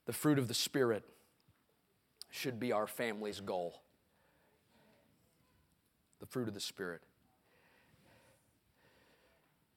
the 0.06 0.14
fruit 0.14 0.40
of 0.40 0.48
the 0.48 0.54
Spirit 0.54 1.04
should 2.32 2.60
be 2.60 2.72
our 2.72 2.88
family's 2.88 3.40
goal 3.40 3.83
the 6.24 6.28
fruit 6.28 6.48
of 6.48 6.54
the 6.54 6.62
Spirit. 6.62 7.02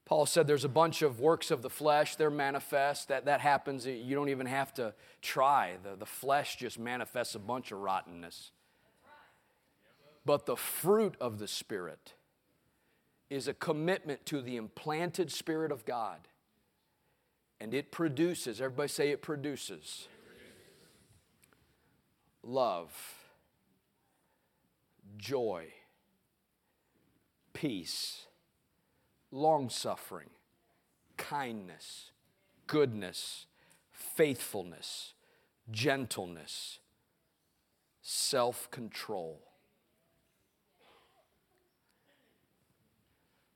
Paul 0.05 0.27
said 0.27 0.47
there's 0.47 0.65
a 0.65 0.69
bunch 0.69 1.03
of 1.03 1.19
works 1.19 1.51
of 1.51 1.61
the 1.61 1.69
flesh, 1.69 2.15
they're 2.15 2.31
manifest. 2.31 3.09
That, 3.09 3.25
that 3.25 3.41
happens, 3.41 3.85
you 3.85 4.15
don't 4.15 4.29
even 4.29 4.47
have 4.47 4.73
to 4.75 4.95
try. 5.21 5.73
The, 5.83 5.97
the 5.97 6.07
flesh 6.07 6.55
just 6.55 6.79
manifests 6.79 7.35
a 7.35 7.41
bunch 7.41 7.73
of 7.73 7.81
rottenness. 7.81 8.53
But 10.25 10.47
the 10.47 10.55
fruit 10.55 11.17
of 11.21 11.41
the 11.41 11.49
Spirit 11.49 12.15
is 13.29 13.49
a 13.49 13.55
commitment 13.55 14.25
to 14.27 14.41
the 14.41 14.55
implanted 14.55 15.33
Spirit 15.33 15.73
of 15.73 15.85
God. 15.85 16.29
And 17.59 17.75
it 17.75 17.91
produces, 17.91 18.61
everybody 18.61 18.89
say 18.89 19.11
it 19.11 19.21
produces, 19.21 20.07
love, 22.45 22.93
joy, 25.19 25.73
peace, 27.57 28.27
long 29.31 29.71
suffering, 29.71 30.29
kindness, 31.17 32.11
goodness, 32.67 33.47
faithfulness, 33.91 35.15
gentleness, 35.71 36.81
self 38.03 38.71
control. 38.71 39.41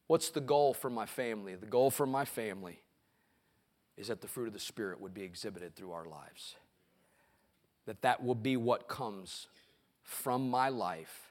What's 0.06 0.30
the 0.30 0.40
goal 0.40 0.72
for 0.72 0.88
my 0.88 1.04
family? 1.04 1.54
The 1.54 1.66
goal 1.66 1.90
for 1.90 2.06
my 2.06 2.24
family 2.24 2.80
is 3.98 4.08
that 4.08 4.22
the 4.22 4.28
fruit 4.28 4.46
of 4.46 4.54
the 4.54 4.58
Spirit 4.58 4.98
would 4.98 5.12
be 5.12 5.22
exhibited 5.22 5.76
through 5.76 5.92
our 5.92 6.06
lives. 6.06 6.56
That 7.84 8.00
that 8.00 8.24
will 8.24 8.34
be 8.34 8.56
what 8.56 8.88
comes 8.88 9.46
from 10.02 10.48
my 10.48 10.70
life 10.70 11.30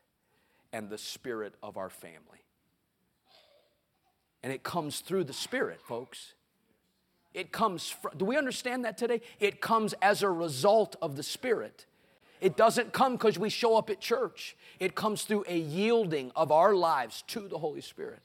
and 0.72 0.88
the 0.88 0.99
spirit 0.99 1.55
of 1.63 1.78
our 1.78 1.89
family. 1.89 2.43
And 4.43 4.53
it 4.53 4.63
comes 4.63 4.99
through 4.99 5.25
the 5.25 5.33
Spirit, 5.33 5.81
folks. 5.81 6.33
It 7.33 7.51
comes 7.51 7.89
from, 7.89 8.17
do 8.17 8.25
we 8.25 8.37
understand 8.37 8.85
that 8.85 8.97
today? 8.97 9.21
It 9.39 9.61
comes 9.61 9.93
as 10.01 10.23
a 10.23 10.29
result 10.29 10.95
of 11.01 11.15
the 11.15 11.23
Spirit. 11.23 11.85
It 12.41 12.55
doesn't 12.55 12.93
come 12.93 13.13
because 13.13 13.37
we 13.37 13.49
show 13.49 13.77
up 13.77 13.89
at 13.89 13.99
church. 13.99 14.55
It 14.79 14.95
comes 14.95 15.23
through 15.23 15.45
a 15.47 15.57
yielding 15.57 16.31
of 16.35 16.51
our 16.51 16.73
lives 16.73 17.23
to 17.27 17.47
the 17.47 17.57
Holy 17.57 17.81
Spirit. 17.81 18.21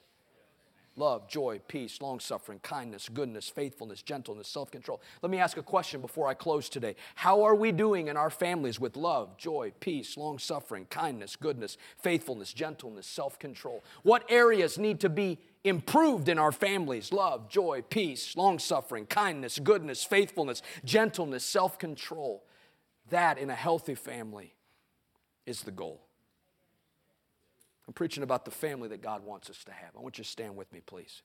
Love, 0.97 1.29
joy, 1.29 1.61
peace, 1.67 2.01
long 2.01 2.21
suffering, 2.21 2.61
kindness, 2.61 3.09
goodness, 3.09 3.49
faithfulness, 3.49 4.01
gentleness, 4.01 4.47
self 4.47 4.71
control. 4.71 5.03
Let 5.23 5.31
me 5.33 5.39
ask 5.39 5.57
a 5.57 5.63
question 5.63 6.01
before 6.01 6.29
I 6.29 6.35
close 6.35 6.69
today. 6.69 6.95
How 7.17 7.43
are 7.43 7.57
we 7.57 7.73
doing 7.73 8.07
in 8.07 8.17
our 8.17 8.31
families 8.31 8.79
with 8.79 8.97
love, 8.97 9.37
joy, 9.37 9.73
peace, 9.81 10.17
long 10.17 10.39
suffering, 10.39 10.87
kindness, 10.91 11.35
goodness, 11.35 11.79
faithfulness, 11.99 12.53
gentleness, 12.53 13.09
self 13.09 13.41
control? 13.41 13.83
What 14.05 14.25
areas 14.31 14.79
need 14.79 15.01
to 15.01 15.09
be 15.09 15.41
improved 15.65 16.29
in 16.29 16.39
our 16.39 16.53
families? 16.53 17.13
Love, 17.13 17.49
joy, 17.49 17.83
peace, 17.89 18.37
long 18.37 18.59
suffering, 18.59 19.07
kindness, 19.07 19.59
goodness, 19.59 20.05
faithfulness, 20.05 20.63
gentleness, 20.85 21.45
self 21.45 21.79
control. 21.79 22.45
That 23.11 23.39
in 23.39 23.51
a 23.51 23.55
healthy 23.55 23.95
family 23.95 24.55
is 25.47 25.63
the 25.63 25.71
goal. 25.71 26.07
I'm 27.87 27.95
preaching 27.95 28.23
about 28.23 28.45
the 28.45 28.51
family 28.51 28.89
that 28.89 29.03
God 29.03 29.25
wants 29.25 29.51
us 29.51 29.63
to 29.65 29.73
have. 29.73 29.91
I 29.97 30.01
want 30.01 30.17
you 30.19 30.25
to 30.25 30.31
stand 30.31 30.57
with 30.57 30.73
me, 30.73 30.81
please. 30.85 31.23